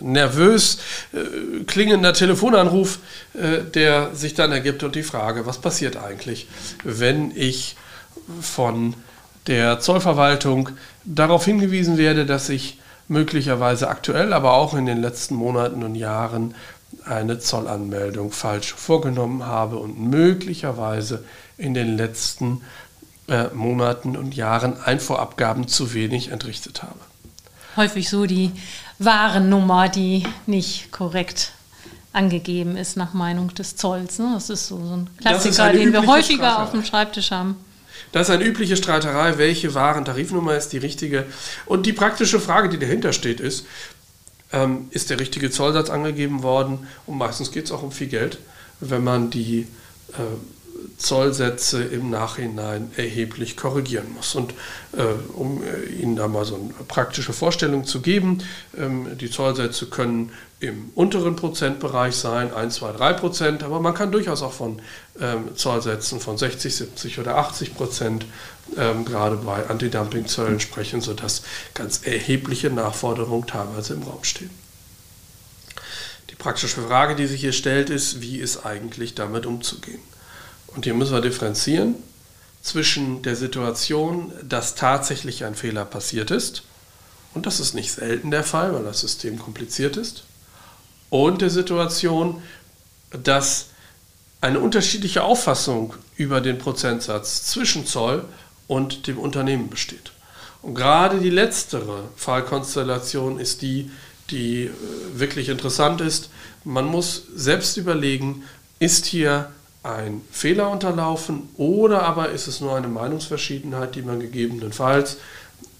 nervös 0.00 0.78
äh, 1.12 1.64
klingender 1.64 2.12
Telefonanruf, 2.12 2.98
äh, 3.34 3.62
der 3.62 4.14
sich 4.14 4.34
dann 4.34 4.52
ergibt 4.52 4.82
und 4.82 4.94
die 4.94 5.02
Frage, 5.02 5.46
was 5.46 5.58
passiert 5.58 5.96
eigentlich, 5.96 6.48
wenn 6.82 7.32
ich 7.36 7.76
von 8.40 8.94
der 9.46 9.80
Zollverwaltung 9.80 10.70
darauf 11.04 11.44
hingewiesen 11.44 11.98
werde, 11.98 12.24
dass 12.24 12.48
ich 12.48 12.78
möglicherweise 13.08 13.88
aktuell, 13.88 14.32
aber 14.32 14.54
auch 14.54 14.74
in 14.74 14.86
den 14.86 15.00
letzten 15.00 15.34
Monaten 15.34 15.82
und 15.82 15.94
Jahren 15.94 16.54
eine 17.04 17.38
Zollanmeldung 17.38 18.32
falsch 18.32 18.74
vorgenommen 18.74 19.46
habe 19.46 19.76
und 19.76 19.98
möglicherweise 19.98 21.24
in 21.56 21.74
den 21.74 21.96
letzten 21.96 22.62
äh, 23.28 23.48
Monaten 23.54 24.16
und 24.16 24.34
Jahren 24.34 24.80
Einfuhrabgaben 24.82 25.68
zu 25.68 25.94
wenig 25.94 26.30
entrichtet 26.30 26.82
habe. 26.82 26.98
Häufig 27.76 28.08
so 28.08 28.26
die 28.26 28.52
Warennummer, 28.98 29.88
die 29.88 30.24
nicht 30.46 30.92
korrekt 30.92 31.52
angegeben 32.12 32.76
ist 32.76 32.96
nach 32.96 33.12
Meinung 33.12 33.52
des 33.54 33.76
Zolls. 33.76 34.18
Ne? 34.18 34.30
Das 34.34 34.48
ist 34.50 34.68
so, 34.68 34.76
so 34.76 34.96
ein 34.96 35.10
Klassiker, 35.20 35.72
den 35.72 35.92
wir 35.92 36.06
häufiger 36.06 36.62
auf 36.62 36.70
dem 36.70 36.84
Schreibtisch 36.84 37.30
haben. 37.30 37.56
Das 38.12 38.28
ist 38.28 38.34
eine 38.34 38.44
übliche 38.44 38.76
Streiterei, 38.76 39.38
welche 39.38 39.74
Warentarifnummer 39.74 40.54
ist 40.56 40.68
die 40.68 40.78
richtige. 40.78 41.26
Und 41.66 41.86
die 41.86 41.92
praktische 41.92 42.38
Frage, 42.38 42.68
die 42.68 42.78
dahinter 42.78 43.12
steht, 43.12 43.40
ist, 43.40 43.66
ähm, 44.54 44.86
ist 44.90 45.10
der 45.10 45.18
richtige 45.18 45.50
Zollsatz 45.50 45.90
angegeben 45.90 46.42
worden? 46.42 46.86
Und 47.06 47.18
meistens 47.18 47.50
geht 47.50 47.66
es 47.66 47.72
auch 47.72 47.82
um 47.82 47.92
viel 47.92 48.06
Geld, 48.06 48.38
wenn 48.80 49.02
man 49.02 49.30
die 49.30 49.66
äh, 50.12 50.22
Zollsätze 50.96 51.82
im 51.82 52.10
Nachhinein 52.10 52.90
erheblich 52.96 53.56
korrigieren 53.56 54.06
muss. 54.14 54.34
Und 54.34 54.54
äh, 54.92 55.02
um 55.34 55.62
äh, 55.62 55.92
Ihnen 55.92 56.16
da 56.16 56.28
mal 56.28 56.44
so 56.44 56.54
eine 56.54 56.72
praktische 56.86 57.32
Vorstellung 57.32 57.84
zu 57.84 58.00
geben, 58.00 58.38
ähm, 58.78 59.18
die 59.18 59.30
Zollsätze 59.30 59.86
können 59.86 60.30
im 60.64 60.90
unteren 60.94 61.36
Prozentbereich 61.36 62.16
sein, 62.16 62.52
1, 62.52 62.74
2, 62.74 62.92
3 62.92 63.12
Prozent, 63.14 63.62
aber 63.62 63.80
man 63.80 63.94
kann 63.94 64.12
durchaus 64.12 64.42
auch 64.42 64.52
von 64.52 64.80
ähm, 65.20 65.56
Zollsätzen 65.56 66.20
von 66.20 66.38
60, 66.38 66.74
70 66.74 67.18
oder 67.18 67.36
80 67.36 67.74
Prozent 67.74 68.26
ähm, 68.76 69.04
gerade 69.04 69.36
bei 69.36 69.66
Antidumpingzöllen 69.68 70.60
sprechen, 70.60 71.00
sodass 71.00 71.42
ganz 71.74 72.00
erhebliche 72.04 72.70
Nachforderungen 72.70 73.46
teilweise 73.46 73.94
im 73.94 74.02
Raum 74.02 74.24
stehen. 74.24 74.50
Die 76.30 76.36
praktische 76.36 76.80
Frage, 76.80 77.14
die 77.14 77.26
sich 77.26 77.40
hier 77.40 77.52
stellt, 77.52 77.90
ist, 77.90 78.20
wie 78.20 78.38
ist 78.38 78.64
eigentlich 78.66 79.14
damit 79.14 79.46
umzugehen? 79.46 80.00
Und 80.68 80.84
hier 80.84 80.94
müssen 80.94 81.12
wir 81.12 81.20
differenzieren 81.20 81.94
zwischen 82.62 83.22
der 83.22 83.36
Situation, 83.36 84.32
dass 84.42 84.74
tatsächlich 84.74 85.44
ein 85.44 85.54
Fehler 85.54 85.84
passiert 85.84 86.30
ist, 86.30 86.64
und 87.34 87.46
das 87.46 87.60
ist 87.60 87.74
nicht 87.74 87.92
selten 87.92 88.30
der 88.30 88.44
Fall, 88.44 88.72
weil 88.72 88.84
das 88.84 89.00
System 89.00 89.38
kompliziert 89.38 89.96
ist, 89.96 90.24
und 91.10 91.42
der 91.42 91.50
Situation, 91.50 92.42
dass 93.10 93.66
eine 94.40 94.60
unterschiedliche 94.60 95.22
Auffassung 95.22 95.94
über 96.16 96.40
den 96.40 96.58
Prozentsatz 96.58 97.46
zwischen 97.46 97.86
Zoll 97.86 98.24
und 98.66 99.06
dem 99.06 99.18
Unternehmen 99.18 99.70
besteht. 99.70 100.12
Und 100.62 100.74
gerade 100.74 101.18
die 101.18 101.30
letztere 101.30 102.04
Fallkonstellation 102.16 103.38
ist 103.38 103.62
die, 103.62 103.90
die 104.30 104.64
äh, 104.64 104.70
wirklich 105.14 105.48
interessant 105.48 106.00
ist. 106.00 106.30
Man 106.64 106.86
muss 106.86 107.24
selbst 107.34 107.76
überlegen, 107.76 108.44
ist 108.78 109.04
hier 109.04 109.50
ein 109.82 110.22
Fehler 110.30 110.70
unterlaufen 110.70 111.50
oder 111.56 112.02
aber 112.02 112.30
ist 112.30 112.46
es 112.46 112.60
nur 112.60 112.74
eine 112.74 112.88
Meinungsverschiedenheit, 112.88 113.94
die 113.94 114.02
man 114.02 114.18
gegebenenfalls 114.18 115.18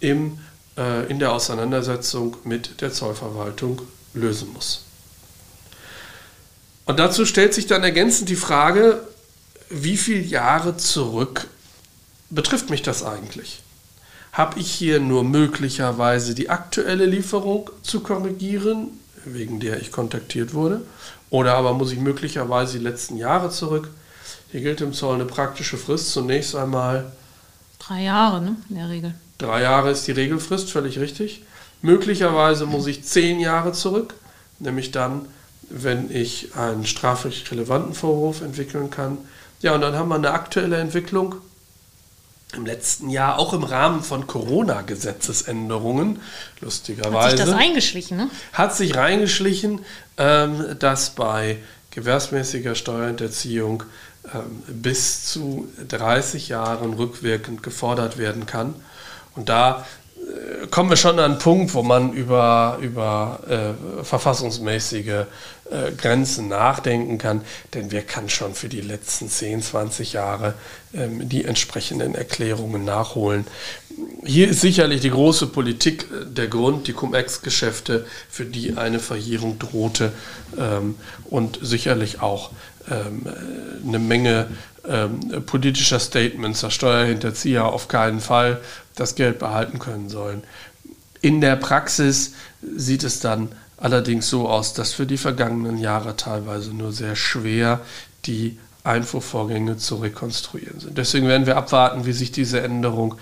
im, 0.01 0.39
äh, 0.77 1.07
in 1.11 1.19
der 1.19 1.33
Auseinandersetzung 1.33 2.37
mit 2.45 2.83
der 2.83 2.93
Zollverwaltung 2.93 3.81
lösen 4.13 4.53
muss. 4.53 4.84
Und 6.87 6.99
dazu 6.99 7.25
stellt 7.25 7.55
sich 7.55 7.67
dann 7.67 7.83
ergänzend 7.83 8.29
die 8.29 8.37
Frage, 8.37 9.01
wie 9.71 9.97
viele 9.97 10.21
Jahre 10.21 10.77
zurück 10.77 11.49
betrifft 12.31 12.71
mich 12.71 12.83
das 12.83 13.03
eigentlich? 13.03 13.63
Habe 14.33 14.59
ich 14.59 14.71
hier 14.71 15.01
nur 15.01 15.25
möglicherweise 15.25 16.35
die 16.35 16.51
aktuelle 16.51 17.07
Lieferung 17.07 17.71
zu 17.83 18.01
korrigieren, 18.01 18.89
wegen 19.25 19.61
der 19.61 19.81
ich 19.81 19.93
kontaktiert 19.93 20.55
wurde? 20.55 20.83
Oder 21.31 21.55
aber 21.55 21.73
muss 21.73 21.93
ich 21.93 21.99
möglicherweise 21.99 22.79
die 22.79 22.85
letzten 22.85 23.17
Jahre 23.17 23.51
zurück? 23.51 23.89
Hier 24.51 24.61
gilt 24.61 24.81
im 24.81 24.93
Zoll 24.93 25.15
eine 25.15 25.25
praktische 25.25 25.77
Frist. 25.77 26.11
Zunächst 26.11 26.55
einmal. 26.55 27.13
Drei 27.79 28.03
Jahre, 28.03 28.41
ne? 28.41 28.57
In 28.69 28.77
der 28.77 28.89
Regel. 28.89 29.15
Drei 29.39 29.63
Jahre 29.63 29.91
ist 29.91 30.07
die 30.07 30.13
Regelfrist, 30.13 30.71
völlig 30.71 30.99
richtig. 30.99 31.43
Möglicherweise 31.83 32.67
muss 32.67 32.87
ich 32.87 33.05
zehn 33.05 33.41
Jahre 33.41 33.73
zurück, 33.73 34.15
nämlich 34.59 34.91
dann, 34.91 35.27
wenn 35.71 36.11
ich 36.11 36.55
einen 36.55 36.87
strafrechtlich 36.87 37.51
relevanten 37.51 37.95
Vorwurf 37.95 38.41
entwickeln 38.41 38.91
kann. 38.91 39.19
Ja, 39.61 39.75
und 39.75 39.81
dann 39.81 39.95
haben 39.95 40.09
wir 40.09 40.17
eine 40.17 40.33
aktuelle 40.33 40.77
Entwicklung 40.77 41.37
im 42.55 42.67
letzten 42.67 43.11
Jahr, 43.11 43.39
auch 43.39 43.53
im 43.53 43.65
Rahmen 43.65 44.03
von 44.03 44.27
Corona-Gesetzesänderungen, 44.27 46.21
lustigerweise. 46.61 47.19
Hat 47.19 47.31
sich 47.31 47.41
das 47.41 47.55
eingeschlichen, 47.55 48.17
ne? 48.17 48.31
Hat 48.53 48.77
sich 48.77 48.95
reingeschlichen, 48.95 49.81
ähm, 50.19 50.77
dass 50.79 51.11
bei 51.11 51.59
gewährsmäßiger 51.91 52.75
Steuerhinterziehung 52.75 53.85
ähm, 54.33 54.63
bis 54.69 55.25
zu 55.25 55.69
30 55.89 56.49
Jahren 56.49 56.95
rückwirkend 56.95 57.63
gefordert 57.63 58.19
werden 58.19 58.47
kann. 58.47 58.75
Und 59.35 59.49
da 59.49 59.85
kommen 60.71 60.91
wir 60.91 60.97
schon 60.97 61.19
an 61.19 61.33
einen 61.33 61.39
Punkt, 61.39 61.75
wo 61.75 61.83
man 61.83 62.13
über, 62.13 62.79
über 62.81 63.41
äh, 63.49 64.05
verfassungsmäßige 64.05 65.27
äh, 65.71 65.93
Grenzen 65.97 66.49
nachdenken 66.49 67.19
kann, 67.19 67.43
denn 67.75 67.91
wer 67.91 68.03
kann 68.03 68.29
schon 68.29 68.55
für 68.55 68.69
die 68.69 68.81
letzten 68.81 69.29
10, 69.29 69.63
20 69.63 70.15
Jahre 70.15 70.55
ähm, 70.95 71.29
die 71.29 71.45
entsprechenden 71.45 72.15
Erklärungen 72.15 72.85
nachholen. 72.85 73.47
Hier 74.25 74.49
ist 74.49 74.61
sicherlich 74.61 75.01
die 75.01 75.11
große 75.11 75.49
Politik 75.49 76.05
äh, 76.05 76.27
der 76.27 76.49
Grund, 76.49 76.87
die 76.87 76.93
Cum-Ex-Geschäfte, 76.93 78.07
für 78.29 78.45
die 78.45 78.77
eine 78.77 78.99
Verjährung 78.99 79.59
drohte 79.59 80.13
ähm, 80.59 80.97
und 81.25 81.59
sicherlich 81.63 82.21
auch 82.21 82.51
ähm, 82.91 83.27
eine 83.87 83.99
Menge 83.99 84.49
ähm, 84.87 85.43
politischer 85.47 85.99
Statements, 85.99 86.61
dass 86.61 86.75
Steuerhinterzieher 86.75 87.65
auf 87.65 87.89
keinen 87.89 88.21
Fall 88.21 88.61
das 88.95 89.15
Geld 89.15 89.39
behalten 89.39 89.79
können 89.79 90.09
sollen. 90.09 90.43
In 91.21 91.41
der 91.41 91.57
Praxis 91.57 92.35
sieht 92.77 93.05
es 93.05 93.21
dann 93.21 93.51
allerdings 93.77 94.29
so 94.29 94.49
aus, 94.49 94.75
dass 94.75 94.93
für 94.93 95.07
die 95.07 95.17
vergangenen 95.17 95.79
Jahre 95.79 96.17
teilweise 96.17 96.73
nur 96.73 96.93
sehr 96.93 97.17
schwer 97.17 97.81
die 98.27 98.59
Einfuhrvorgänge 98.85 99.79
zu 99.79 99.97
rekonstruieren 99.97 100.81
sind. 100.81 100.99
Deswegen 100.99 101.27
werden 101.27 101.47
wir 101.47 101.57
abwarten, 101.57 102.05
wie 102.05 102.13
sich 102.13 102.33
diese 102.33 102.61
Änderung 102.61 103.15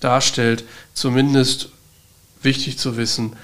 darstellt. 0.00 0.64
Zumindest 0.94 1.68
wichtig 2.42 2.78
zu 2.78 2.96
wissen, 2.96 3.36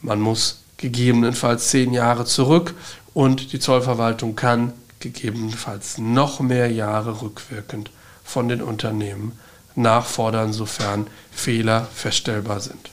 man 0.00 0.20
muss 0.20 0.62
gegebenenfalls 0.76 1.68
zehn 1.68 1.92
Jahre 1.92 2.24
zurück 2.24 2.74
und 3.12 3.52
die 3.52 3.58
Zollverwaltung 3.58 4.36
kann 4.36 4.72
gegebenenfalls 5.00 5.98
noch 5.98 6.40
mehr 6.40 6.70
Jahre 6.70 7.22
rückwirkend 7.22 7.90
von 8.22 8.48
den 8.48 8.62
Unternehmen 8.62 9.32
nachfordern, 9.74 10.52
sofern 10.52 11.06
Fehler 11.32 11.88
feststellbar 11.94 12.60
sind. 12.60 12.90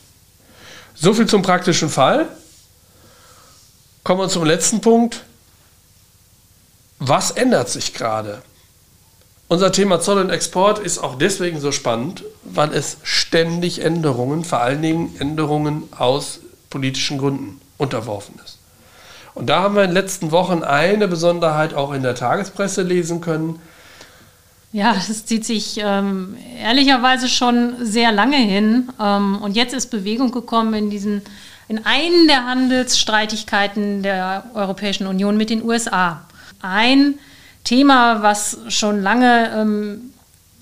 So 0.95 1.13
viel 1.13 1.27
zum 1.27 1.41
praktischen 1.41 1.89
Fall. 1.89 2.27
Kommen 4.03 4.21
wir 4.21 4.29
zum 4.29 4.45
letzten 4.45 4.81
Punkt. 4.81 5.23
Was 6.99 7.31
ändert 7.31 7.69
sich 7.69 7.93
gerade? 7.93 8.41
Unser 9.47 9.71
Thema 9.71 9.99
Zoll 9.99 10.19
und 10.19 10.29
Export 10.29 10.79
ist 10.79 10.99
auch 10.99 11.17
deswegen 11.17 11.59
so 11.59 11.71
spannend, 11.71 12.23
weil 12.43 12.73
es 12.73 12.97
ständig 13.03 13.83
Änderungen, 13.83 14.45
vor 14.45 14.61
allen 14.61 14.81
Dingen 14.81 15.15
Änderungen 15.19 15.89
aus 15.97 16.39
politischen 16.69 17.17
Gründen 17.17 17.59
unterworfen 17.77 18.39
ist. 18.45 18.59
Und 19.33 19.47
da 19.47 19.61
haben 19.61 19.75
wir 19.75 19.83
in 19.83 19.89
den 19.89 19.95
letzten 19.95 20.31
Wochen 20.31 20.63
eine 20.63 21.07
Besonderheit 21.07 21.73
auch 21.73 21.91
in 21.93 22.03
der 22.03 22.15
Tagespresse 22.15 22.81
lesen 22.81 23.21
können. 23.21 23.59
Ja, 24.73 24.93
das 24.93 25.25
zieht 25.25 25.45
sich 25.45 25.79
ähm, 25.83 26.37
ehrlicherweise 26.61 27.27
schon 27.27 27.73
sehr 27.81 28.11
lange 28.11 28.37
hin. 28.37 28.89
Ähm, 28.99 29.37
und 29.41 29.55
jetzt 29.55 29.73
ist 29.73 29.87
Bewegung 29.87 30.31
gekommen 30.31 30.73
in 30.73 30.89
diesen, 30.89 31.21
in 31.67 31.85
einen 31.85 32.27
der 32.27 32.45
Handelsstreitigkeiten 32.45 34.01
der 34.01 34.45
Europäischen 34.53 35.07
Union 35.07 35.35
mit 35.35 35.49
den 35.49 35.63
USA. 35.63 36.25
Ein 36.61 37.15
Thema, 37.65 38.23
was 38.23 38.59
schon 38.69 39.01
lange 39.01 39.51
ähm, 39.53 40.13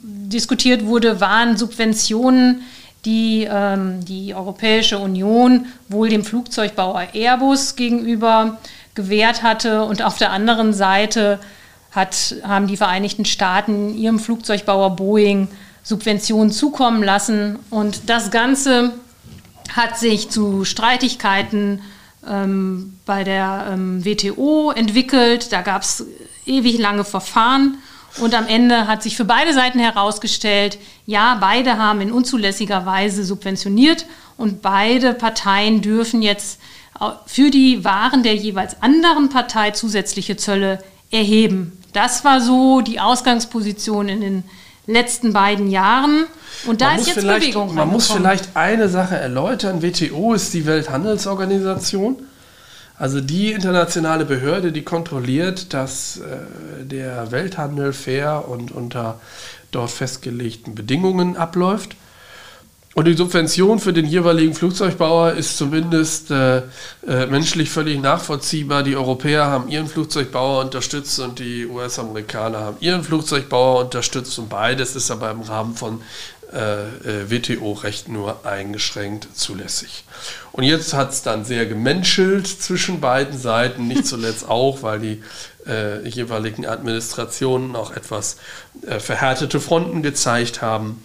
diskutiert 0.02 0.86
wurde, 0.86 1.22
waren 1.22 1.58
Subventionen 1.58 2.62
die 3.06 3.48
ähm, 3.50 4.04
die 4.04 4.36
Europäische 4.36 5.00
Union 5.00 5.68
wohl 5.88 6.10
dem 6.10 6.24
Flugzeugbauer 6.24 7.08
Airbus 7.14 7.76
gegenüber 7.76 8.58
gewährt 8.94 9.44
hatte. 9.44 9.84
Und 9.84 10.02
auf 10.02 10.18
der 10.18 10.32
anderen 10.32 10.74
Seite 10.74 11.40
hat, 11.92 12.36
haben 12.44 12.68
die 12.68 12.78
Vereinigten 12.78 13.26
Staaten 13.26 13.96
ihrem 13.98 14.20
Flugzeugbauer 14.20 14.96
Boeing 14.96 15.48
Subventionen 15.84 16.52
zukommen 16.52 17.04
lassen. 17.04 17.60
Und 17.70 18.10
das 18.10 18.32
Ganze 18.32 18.94
hat 19.76 19.98
sich 19.98 20.30
zu 20.30 20.66
Streitigkeiten 20.66 21.82
ähm, 22.28 22.98
bei 23.06 23.24
der 23.24 23.68
ähm, 23.72 24.06
WTO 24.06 24.72
entwickelt. 24.72 25.52
Da 25.52 25.62
gab 25.62 25.82
es 25.82 26.06
ewig 26.46 26.78
lange 26.78 27.04
Verfahren. 27.04 27.78
Und 28.20 28.34
am 28.34 28.48
Ende 28.48 28.88
hat 28.88 29.04
sich 29.04 29.16
für 29.16 29.26
beide 29.26 29.54
Seiten 29.54 29.80
herausgestellt, 29.80 30.80
ja, 31.06 31.38
beide 31.40 31.78
haben 31.78 32.02
in 32.02 32.12
unzulässiger 32.12 32.86
Weise 32.86 33.24
subventioniert 33.24 34.06
und 34.36 34.62
beide 34.64 35.14
Parteien 35.14 35.82
dürfen 35.82 36.22
jetzt 36.24 36.60
für 37.28 37.50
die 37.50 37.86
Waren 37.86 38.24
der 38.24 38.36
jeweils 38.36 38.82
anderen 38.82 39.30
Partei 39.30 39.72
zusätzliche 39.72 40.38
Zölle 40.38 40.84
erheben. 41.12 41.79
Das 41.94 42.24
war 42.24 42.42
so 42.42 42.82
die 42.82 43.00
Ausgangsposition 43.00 44.10
in 44.10 44.22
den 44.22 44.44
letzten 44.86 45.34
beiden 45.34 45.70
Jahren. 45.70 46.26
Und 46.66 46.82
da 46.82 46.92
man 46.92 47.00
ist 47.00 47.08
jetzt 47.08 47.22
Bewegung. 47.22 47.74
Man 47.74 47.90
muss 47.90 48.12
vielleicht 48.12 48.56
eine 48.56 48.90
Sache 48.90 49.16
erläutern. 49.16 49.82
WTO 49.82 50.34
ist 50.34 50.54
die 50.54 50.66
Welthandelsorganisation. 50.66 52.18
Also 52.98 53.22
die 53.22 53.54
internationale 53.54 54.26
Behörde, 54.26 54.74
die 54.74 54.82
kontrolliert, 54.82 55.74
dass 55.74 56.18
äh, 56.18 56.84
der 56.84 57.32
Welthandel 57.32 57.94
fair 57.94 58.50
und 58.50 58.72
unter 58.74 59.22
dort 59.72 59.92
festgelegten 59.92 60.76
Bedingungen 60.76 61.38
abläuft. 61.38 61.96
Und 63.00 63.06
die 63.06 63.14
Subvention 63.14 63.80
für 63.80 63.94
den 63.94 64.06
jeweiligen 64.06 64.54
Flugzeugbauer 64.54 65.32
ist 65.32 65.58
zumindest 65.58 66.32
äh, 66.32 66.58
äh, 67.08 67.28
menschlich 67.30 67.70
völlig 67.70 67.98
nachvollziehbar. 68.02 68.84
Die 68.84 68.98
Europäer 68.98 69.46
haben 69.46 69.70
ihren 69.70 69.88
Flugzeugbauer 69.88 70.66
unterstützt 70.66 71.18
und 71.22 71.40
die 71.40 71.66
US-Amerikaner 71.66 72.60
haben 72.60 72.76
ihren 72.82 73.02
Flugzeugbauer 73.02 73.86
unterstützt. 73.86 74.38
Und 74.38 74.50
beides 74.50 74.98
ist 74.98 75.12
aber 75.12 75.32
im 75.32 75.40
Rahmen 75.40 75.76
von 75.76 76.02
äh, 76.52 76.58
äh 76.58 77.32
WTO-Recht 77.32 78.10
nur 78.10 78.46
eingeschränkt 78.46 79.30
zulässig. 79.34 80.04
Und 80.52 80.66
jetzt 80.66 80.94
hat 80.94 81.12
es 81.12 81.22
dann 81.22 81.46
sehr 81.46 81.68
gemenschelt 81.68 82.48
zwischen 82.48 83.00
beiden 83.00 83.40
Seiten, 83.40 83.88
nicht 83.88 84.06
zuletzt 84.08 84.50
auch, 84.50 84.84
weil 84.84 85.00
die 85.00 85.24
äh, 85.66 86.06
jeweiligen 86.06 86.66
Administrationen 86.66 87.78
auch 87.78 87.96
etwas 87.96 88.36
äh, 88.86 89.00
verhärtete 89.00 89.62
Fronten 89.62 90.04
gezeigt 90.04 90.62
haben. 90.62 91.02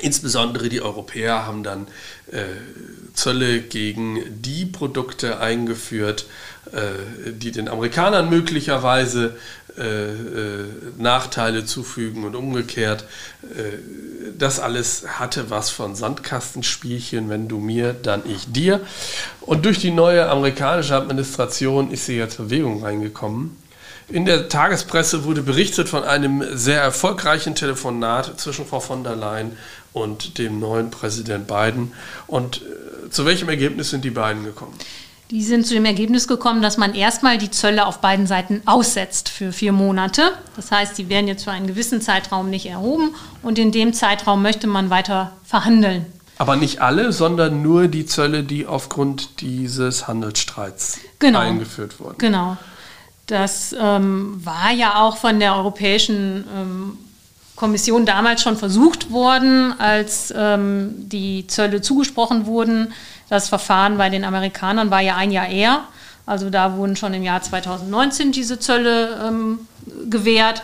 Insbesondere 0.00 0.68
die 0.68 0.80
Europäer 0.80 1.46
haben 1.46 1.62
dann 1.62 1.86
äh, 2.30 2.44
Zölle 3.14 3.60
gegen 3.60 4.20
die 4.42 4.64
Produkte 4.64 5.40
eingeführt, 5.40 6.26
äh, 6.72 7.32
die 7.32 7.50
den 7.50 7.68
Amerikanern 7.68 8.30
möglicherweise 8.30 9.36
äh, 9.78 9.82
äh, 9.82 10.64
Nachteile 10.96 11.64
zufügen 11.64 12.24
und 12.24 12.34
umgekehrt. 12.34 13.04
Äh, 13.42 13.78
das 14.36 14.58
alles 14.58 15.04
hatte 15.06 15.50
was 15.50 15.70
von 15.70 15.94
Sandkastenspielchen, 15.94 17.28
wenn 17.28 17.46
du 17.46 17.58
mir, 17.58 17.92
dann 17.92 18.22
ich 18.28 18.50
dir. 18.52 18.80
Und 19.40 19.64
durch 19.64 19.78
die 19.78 19.92
neue 19.92 20.28
amerikanische 20.28 20.96
Administration 20.96 21.92
ist 21.92 22.06
sie 22.06 22.16
jetzt 22.16 22.38
Bewegung 22.38 22.82
reingekommen. 22.82 23.56
In 24.08 24.24
der 24.24 24.48
Tagespresse 24.48 25.24
wurde 25.24 25.42
berichtet 25.42 25.88
von 25.88 26.02
einem 26.02 26.42
sehr 26.56 26.80
erfolgreichen 26.80 27.54
Telefonat 27.54 28.40
zwischen 28.40 28.66
Frau 28.66 28.80
von 28.80 29.04
der 29.04 29.14
Leyen 29.14 29.56
und 29.92 30.38
dem 30.38 30.60
neuen 30.60 30.90
Präsident 30.90 31.46
Biden. 31.46 31.92
Und 32.26 32.62
zu 33.10 33.24
welchem 33.24 33.48
Ergebnis 33.48 33.90
sind 33.90 34.04
die 34.04 34.10
beiden 34.10 34.44
gekommen? 34.44 34.74
Die 35.30 35.42
sind 35.42 35.66
zu 35.66 35.74
dem 35.74 35.84
Ergebnis 35.84 36.26
gekommen, 36.26 36.62
dass 36.62 36.78
man 36.78 36.94
erstmal 36.94 37.36
die 37.36 37.50
Zölle 37.50 37.84
auf 37.84 38.00
beiden 38.00 38.26
Seiten 38.26 38.62
aussetzt 38.64 39.28
für 39.28 39.52
vier 39.52 39.72
Monate. 39.72 40.32
Das 40.56 40.70
heißt, 40.70 40.96
die 40.96 41.10
werden 41.10 41.28
jetzt 41.28 41.44
für 41.44 41.50
einen 41.50 41.66
gewissen 41.66 42.00
Zeitraum 42.00 42.48
nicht 42.48 42.64
erhoben 42.64 43.14
und 43.42 43.58
in 43.58 43.70
dem 43.70 43.92
Zeitraum 43.92 44.40
möchte 44.40 44.66
man 44.66 44.88
weiter 44.88 45.32
verhandeln. 45.44 46.06
Aber 46.38 46.56
nicht 46.56 46.80
alle, 46.80 47.12
sondern 47.12 47.62
nur 47.62 47.88
die 47.88 48.06
Zölle, 48.06 48.42
die 48.42 48.66
aufgrund 48.66 49.42
dieses 49.42 50.08
Handelsstreits 50.08 51.00
genau. 51.18 51.40
eingeführt 51.40 52.00
wurden. 52.00 52.16
Genau. 52.18 52.56
Das 53.26 53.76
ähm, 53.78 54.40
war 54.42 54.72
ja 54.72 55.02
auch 55.02 55.18
von 55.18 55.40
der 55.40 55.56
Europäischen 55.56 56.44
ähm, 56.56 56.98
Kommission 57.58 58.06
damals 58.06 58.40
schon 58.40 58.56
versucht 58.56 59.10
worden, 59.10 59.74
als 59.80 60.32
ähm, 60.36 60.94
die 60.96 61.44
Zölle 61.48 61.82
zugesprochen 61.82 62.46
wurden. 62.46 62.92
Das 63.28 63.48
Verfahren 63.48 63.98
bei 63.98 64.10
den 64.10 64.24
Amerikanern 64.24 64.92
war 64.92 65.00
ja 65.00 65.16
ein 65.16 65.32
Jahr 65.32 65.48
eher. 65.48 65.82
Also 66.24 66.50
da 66.50 66.76
wurden 66.76 66.94
schon 66.94 67.14
im 67.14 67.24
Jahr 67.24 67.42
2019 67.42 68.30
diese 68.30 68.60
Zölle 68.60 69.20
ähm, 69.26 69.58
gewährt 70.08 70.62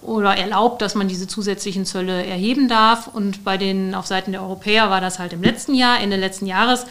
oder 0.00 0.34
erlaubt, 0.34 0.80
dass 0.80 0.94
man 0.94 1.08
diese 1.08 1.28
zusätzlichen 1.28 1.84
Zölle 1.84 2.24
erheben 2.24 2.68
darf. 2.68 3.06
Und 3.06 3.44
bei 3.44 3.58
den 3.58 3.94
auf 3.94 4.06
Seiten 4.06 4.32
der 4.32 4.40
Europäer 4.40 4.88
war 4.88 5.02
das 5.02 5.18
halt 5.18 5.34
im 5.34 5.42
letzten 5.42 5.74
Jahr, 5.74 6.00
Ende 6.00 6.16
letzten 6.16 6.46
Jahres. 6.46 6.86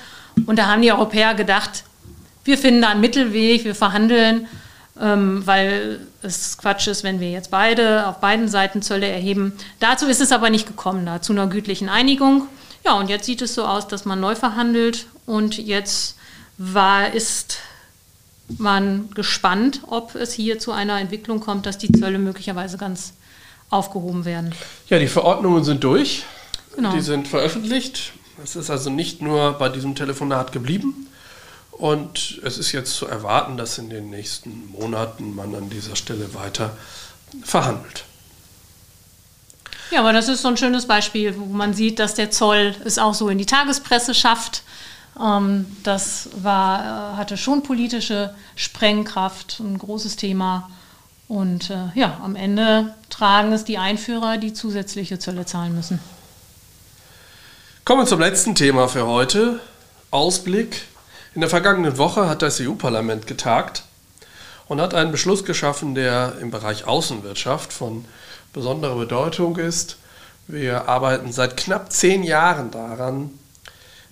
Und 0.45 0.59
da 0.59 0.67
haben 0.67 0.83
die 0.83 0.91
Europäer 0.91 1.33
gedacht, 1.33 1.85
wir 2.43 2.59
finden 2.59 2.83
da 2.83 2.89
einen 2.89 3.01
Mittelweg, 3.01 3.65
wir 3.65 3.73
verhandeln, 3.73 4.45
ähm, 4.99 5.45
weil 5.45 6.01
es 6.21 6.57
Quatsch 6.57 6.87
ist, 6.87 7.03
wenn 7.03 7.19
wir 7.19 7.31
jetzt 7.31 7.51
beide 7.51 8.07
auf 8.07 8.19
beiden 8.19 8.47
Seiten 8.47 8.81
Zölle 8.81 9.07
erheben. 9.07 9.53
Dazu 9.79 10.07
ist 10.07 10.21
es 10.21 10.31
aber 10.31 10.49
nicht 10.49 10.67
gekommen, 10.67 11.05
da 11.05 11.21
zu 11.21 11.33
einer 11.33 11.47
gütlichen 11.47 11.89
Einigung. 11.89 12.47
Ja, 12.85 12.93
und 12.93 13.09
jetzt 13.09 13.25
sieht 13.25 13.41
es 13.41 13.55
so 13.55 13.65
aus, 13.65 13.87
dass 13.87 14.05
man 14.05 14.19
neu 14.19 14.35
verhandelt 14.35 15.07
und 15.25 15.57
jetzt 15.57 16.15
war, 16.57 17.13
ist 17.13 17.59
man 18.57 19.09
gespannt, 19.11 19.81
ob 19.87 20.15
es 20.15 20.33
hier 20.33 20.59
zu 20.59 20.71
einer 20.71 20.99
Entwicklung 20.99 21.39
kommt, 21.39 21.65
dass 21.65 21.77
die 21.77 21.91
Zölle 21.91 22.19
möglicherweise 22.19 22.77
ganz 22.77 23.13
aufgehoben 23.69 24.25
werden. 24.25 24.53
Ja, 24.87 24.97
die 24.99 25.07
Verordnungen 25.07 25.63
sind 25.63 25.83
durch. 25.83 26.23
Genau. 26.75 26.93
Die 26.93 27.01
sind 27.01 27.27
veröffentlicht. 27.27 28.13
Es 28.43 28.55
ist 28.55 28.69
also 28.69 28.89
nicht 28.89 29.21
nur 29.21 29.53
bei 29.53 29.69
diesem 29.69 29.95
Telefonat 29.95 30.51
geblieben. 30.51 31.08
Und 31.79 32.41
es 32.43 32.57
ist 32.57 32.73
jetzt 32.73 32.93
zu 32.93 33.07
erwarten, 33.07 33.55
dass 33.55 33.77
in 33.77 33.89
den 33.89 34.09
nächsten 34.09 34.69
Monaten 34.69 35.33
man 35.33 35.55
an 35.55 35.69
dieser 35.69 35.95
Stelle 35.95 36.33
weiter 36.33 36.75
verhandelt. 37.41 38.03
Ja, 39.89 40.01
aber 40.01 40.11
das 40.11 40.27
ist 40.27 40.41
so 40.41 40.49
ein 40.49 40.57
schönes 40.57 40.87
Beispiel, 40.87 41.39
wo 41.39 41.45
man 41.45 41.73
sieht, 41.73 41.99
dass 41.99 42.15
der 42.15 42.31
Zoll 42.31 42.75
es 42.83 42.97
auch 42.99 43.13
so 43.13 43.29
in 43.29 43.37
die 43.37 43.45
Tagespresse 43.45 44.13
schafft. 44.13 44.63
Ähm, 45.17 45.77
das 45.83 46.29
war, 46.35 47.13
äh, 47.13 47.17
hatte 47.17 47.37
schon 47.37 47.63
politische 47.63 48.35
Sprengkraft, 48.57 49.61
ein 49.61 49.77
großes 49.77 50.17
Thema. 50.17 50.69
Und 51.29 51.69
äh, 51.69 51.87
ja, 51.95 52.19
am 52.21 52.35
Ende 52.35 52.93
tragen 53.09 53.53
es 53.53 53.63
die 53.63 53.77
Einführer, 53.77 54.37
die 54.37 54.51
zusätzliche 54.51 55.17
Zölle 55.17 55.45
zahlen 55.45 55.73
müssen. 55.75 56.01
Kommen 57.85 58.01
wir 58.01 58.05
zum 58.05 58.19
letzten 58.19 58.53
Thema 58.53 58.89
für 58.89 59.05
heute. 59.07 59.61
Ausblick. 60.11 60.81
In 61.35 61.41
der 61.41 61.49
vergangenen 61.49 61.97
Woche 61.99 62.27
hat 62.27 62.41
das 62.41 62.59
EU-Parlament 62.59 63.27
getagt 63.27 63.83
und 64.67 64.81
hat 64.81 64.95
einen 64.95 65.11
Beschluss 65.11 65.45
geschaffen, 65.45 65.93
der 65.93 66.33
im 66.41 66.49
Bereich 66.49 66.87
Außenwirtschaft 66.87 67.71
von 67.71 68.05
besondere 68.51 68.95
Bedeutung 68.95 69.57
ist. 69.57 69.97
Wir 70.47 70.89
arbeiten 70.89 71.31
seit 71.31 71.55
knapp 71.55 71.91
zehn 71.91 72.23
Jahren 72.23 72.71
daran, 72.71 73.29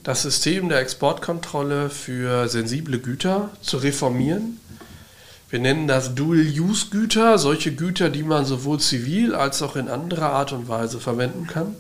das 0.03 0.21
System 0.21 0.69
der 0.69 0.80
Exportkontrolle 0.80 1.89
für 1.89 2.47
sensible 2.47 2.99
Güter 2.99 3.49
zu 3.62 3.77
reformieren. 3.77 4.60
Wir 5.49 5.60
nennen 5.60 5.88
das 5.88 6.13
Dual-Use-Güter, 6.13 7.39
solche 7.39 7.73
Güter, 7.73 8.12
die 8.12 8.23
man 8.23 8.45
sowohl 8.45 8.80
zivil 8.80 9.34
als 9.34 9.63
auch 9.63 9.75
in 9.75 9.89
anderer 9.89 10.34
Art 10.34 10.51
und 10.51 10.67
Weise 10.67 10.99
verwenden 10.99 11.47
kann. 11.47 11.75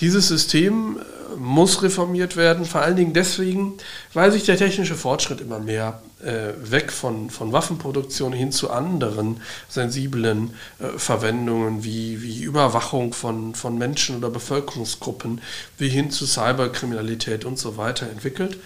Dieses 0.00 0.28
System 0.28 0.98
äh, 0.98 1.36
muss 1.36 1.82
reformiert 1.82 2.36
werden, 2.36 2.64
vor 2.64 2.82
allen 2.82 2.96
Dingen 2.96 3.12
deswegen, 3.12 3.74
weil 4.14 4.32
sich 4.32 4.44
der 4.44 4.56
technische 4.56 4.94
Fortschritt 4.94 5.40
immer 5.40 5.58
mehr 5.58 6.00
äh, 6.22 6.52
weg 6.70 6.92
von, 6.92 7.30
von 7.30 7.52
Waffenproduktion 7.52 8.32
hin 8.32 8.52
zu 8.52 8.70
anderen 8.70 9.40
sensiblen 9.68 10.54
äh, 10.78 10.98
Verwendungen 10.98 11.84
wie, 11.84 12.22
wie 12.22 12.42
Überwachung 12.42 13.12
von, 13.12 13.54
von 13.54 13.76
Menschen 13.76 14.16
oder 14.16 14.30
Bevölkerungsgruppen, 14.30 15.40
wie 15.78 15.88
hin 15.88 16.10
zu 16.10 16.26
Cyberkriminalität 16.26 17.44
und 17.44 17.58
so 17.58 17.76
weiter 17.76 18.08
entwickelt. 18.08 18.58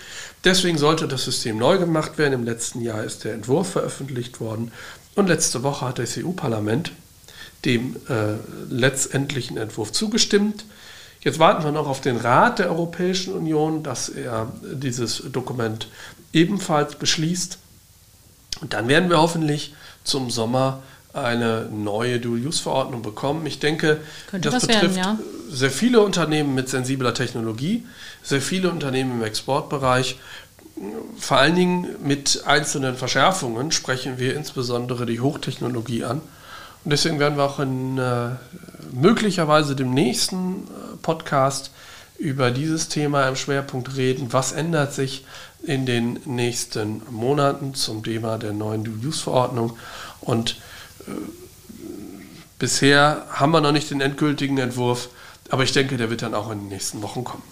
Deswegen 0.44 0.78
sollte 0.78 1.08
das 1.08 1.24
System 1.24 1.58
neu 1.58 1.78
gemacht 1.78 2.18
werden. 2.18 2.34
Im 2.34 2.44
letzten 2.44 2.80
Jahr 2.82 3.04
ist 3.04 3.24
der 3.24 3.34
Entwurf 3.34 3.70
veröffentlicht 3.70 4.40
worden 4.40 4.72
und 5.14 5.28
letzte 5.28 5.62
Woche 5.62 5.86
hat 5.86 5.98
das 5.98 6.16
EU-Parlament 6.16 6.92
dem 7.64 7.96
äh, 8.08 8.36
letztendlichen 8.70 9.56
Entwurf 9.56 9.92
zugestimmt. 9.92 10.64
Jetzt 11.20 11.38
warten 11.38 11.64
wir 11.64 11.72
noch 11.72 11.86
auf 11.86 12.00
den 12.00 12.16
Rat 12.16 12.58
der 12.58 12.70
Europäischen 12.70 13.34
Union, 13.34 13.82
dass 13.82 14.08
er 14.08 14.50
dieses 14.62 15.22
Dokument 15.30 15.88
ebenfalls 16.32 16.94
beschließt. 16.94 17.58
Und 18.62 18.72
dann 18.72 18.88
werden 18.88 19.10
wir 19.10 19.18
hoffentlich 19.18 19.74
zum 20.04 20.30
Sommer 20.30 20.82
eine 21.12 21.68
neue 21.70 22.20
Dual-Use-Verordnung 22.20 23.02
bekommen. 23.02 23.44
Ich 23.46 23.58
denke, 23.58 24.00
Könnte 24.30 24.50
das, 24.50 24.66
betrifft 24.66 24.94
werden, 24.94 24.96
ja. 24.96 25.18
sehr 25.50 25.70
viele 25.70 26.00
Unternehmen 26.00 26.54
mit 26.54 26.68
sensibler 26.68 27.14
Technologie, 27.14 27.84
sehr 28.22 28.40
viele 28.40 28.70
Unternehmen 28.70 29.12
im 29.12 29.24
Exportbereich. 29.24 30.18
Vor 31.18 31.36
allen 31.36 31.56
Dingen 31.56 31.88
mit 32.02 32.44
einzelnen 32.46 32.96
Verschärfungen 32.96 33.72
sprechen 33.72 34.18
wir 34.18 34.36
insbesondere 34.36 35.04
die 35.04 35.20
Hochtechnologie 35.20 36.04
an. 36.04 36.22
Und 36.84 36.92
deswegen 36.92 37.18
werden 37.18 37.36
wir 37.36 37.44
auch 37.44 37.58
in 37.58 37.98
äh, 37.98 38.30
möglicherweise 38.92 39.76
dem 39.76 39.92
nächsten 39.92 40.64
äh, 40.64 40.96
Podcast 41.02 41.70
über 42.18 42.50
dieses 42.50 42.88
Thema 42.88 43.28
im 43.28 43.36
Schwerpunkt 43.36 43.96
reden. 43.96 44.32
Was 44.32 44.52
ändert 44.52 44.92
sich 44.92 45.24
in 45.62 45.86
den 45.86 46.20
nächsten 46.24 47.02
Monaten 47.10 47.74
zum 47.74 48.02
Thema 48.02 48.38
der 48.38 48.52
neuen 48.52 48.84
Dual-Use-Verordnung? 48.84 49.76
Und 50.20 50.56
äh, 51.06 51.12
bisher 52.58 53.26
haben 53.30 53.52
wir 53.52 53.60
noch 53.60 53.72
nicht 53.72 53.90
den 53.90 54.00
endgültigen 54.00 54.58
Entwurf, 54.58 55.08
aber 55.50 55.64
ich 55.64 55.72
denke, 55.72 55.96
der 55.96 56.10
wird 56.10 56.22
dann 56.22 56.34
auch 56.34 56.50
in 56.50 56.60
den 56.60 56.68
nächsten 56.68 57.02
Wochen 57.02 57.24
kommen. 57.24 57.42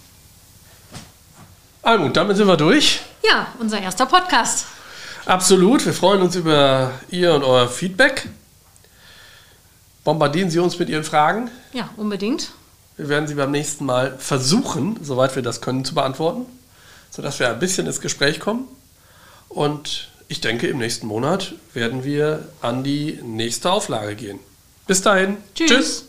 Also, 1.82 2.08
damit 2.08 2.36
sind 2.36 2.46
wir 2.46 2.56
durch. 2.56 3.00
Ja, 3.24 3.48
unser 3.58 3.80
erster 3.80 4.04
Podcast. 4.06 4.66
Absolut. 5.24 5.84
Wir 5.84 5.94
freuen 5.94 6.20
uns 6.22 6.36
über 6.36 6.92
Ihr 7.10 7.34
und 7.34 7.42
euer 7.42 7.68
Feedback. 7.68 8.28
Bombardieren 10.08 10.48
Sie 10.48 10.58
uns 10.58 10.78
mit 10.78 10.88
Ihren 10.88 11.04
Fragen. 11.04 11.50
Ja, 11.74 11.90
unbedingt. 11.98 12.52
Wir 12.96 13.10
werden 13.10 13.28
sie 13.28 13.34
beim 13.34 13.50
nächsten 13.50 13.84
Mal 13.84 14.16
versuchen, 14.16 14.98
soweit 15.02 15.36
wir 15.36 15.42
das 15.42 15.60
können, 15.60 15.84
zu 15.84 15.94
beantworten, 15.94 16.46
sodass 17.10 17.38
wir 17.38 17.50
ein 17.50 17.58
bisschen 17.58 17.86
ins 17.86 18.00
Gespräch 18.00 18.40
kommen. 18.40 18.66
Und 19.50 20.08
ich 20.28 20.40
denke, 20.40 20.66
im 20.66 20.78
nächsten 20.78 21.06
Monat 21.06 21.56
werden 21.74 22.04
wir 22.04 22.48
an 22.62 22.84
die 22.84 23.20
nächste 23.22 23.70
Auflage 23.70 24.16
gehen. 24.16 24.38
Bis 24.86 25.02
dahin. 25.02 25.36
Tschüss. 25.54 25.68
Tschüss. 25.68 26.04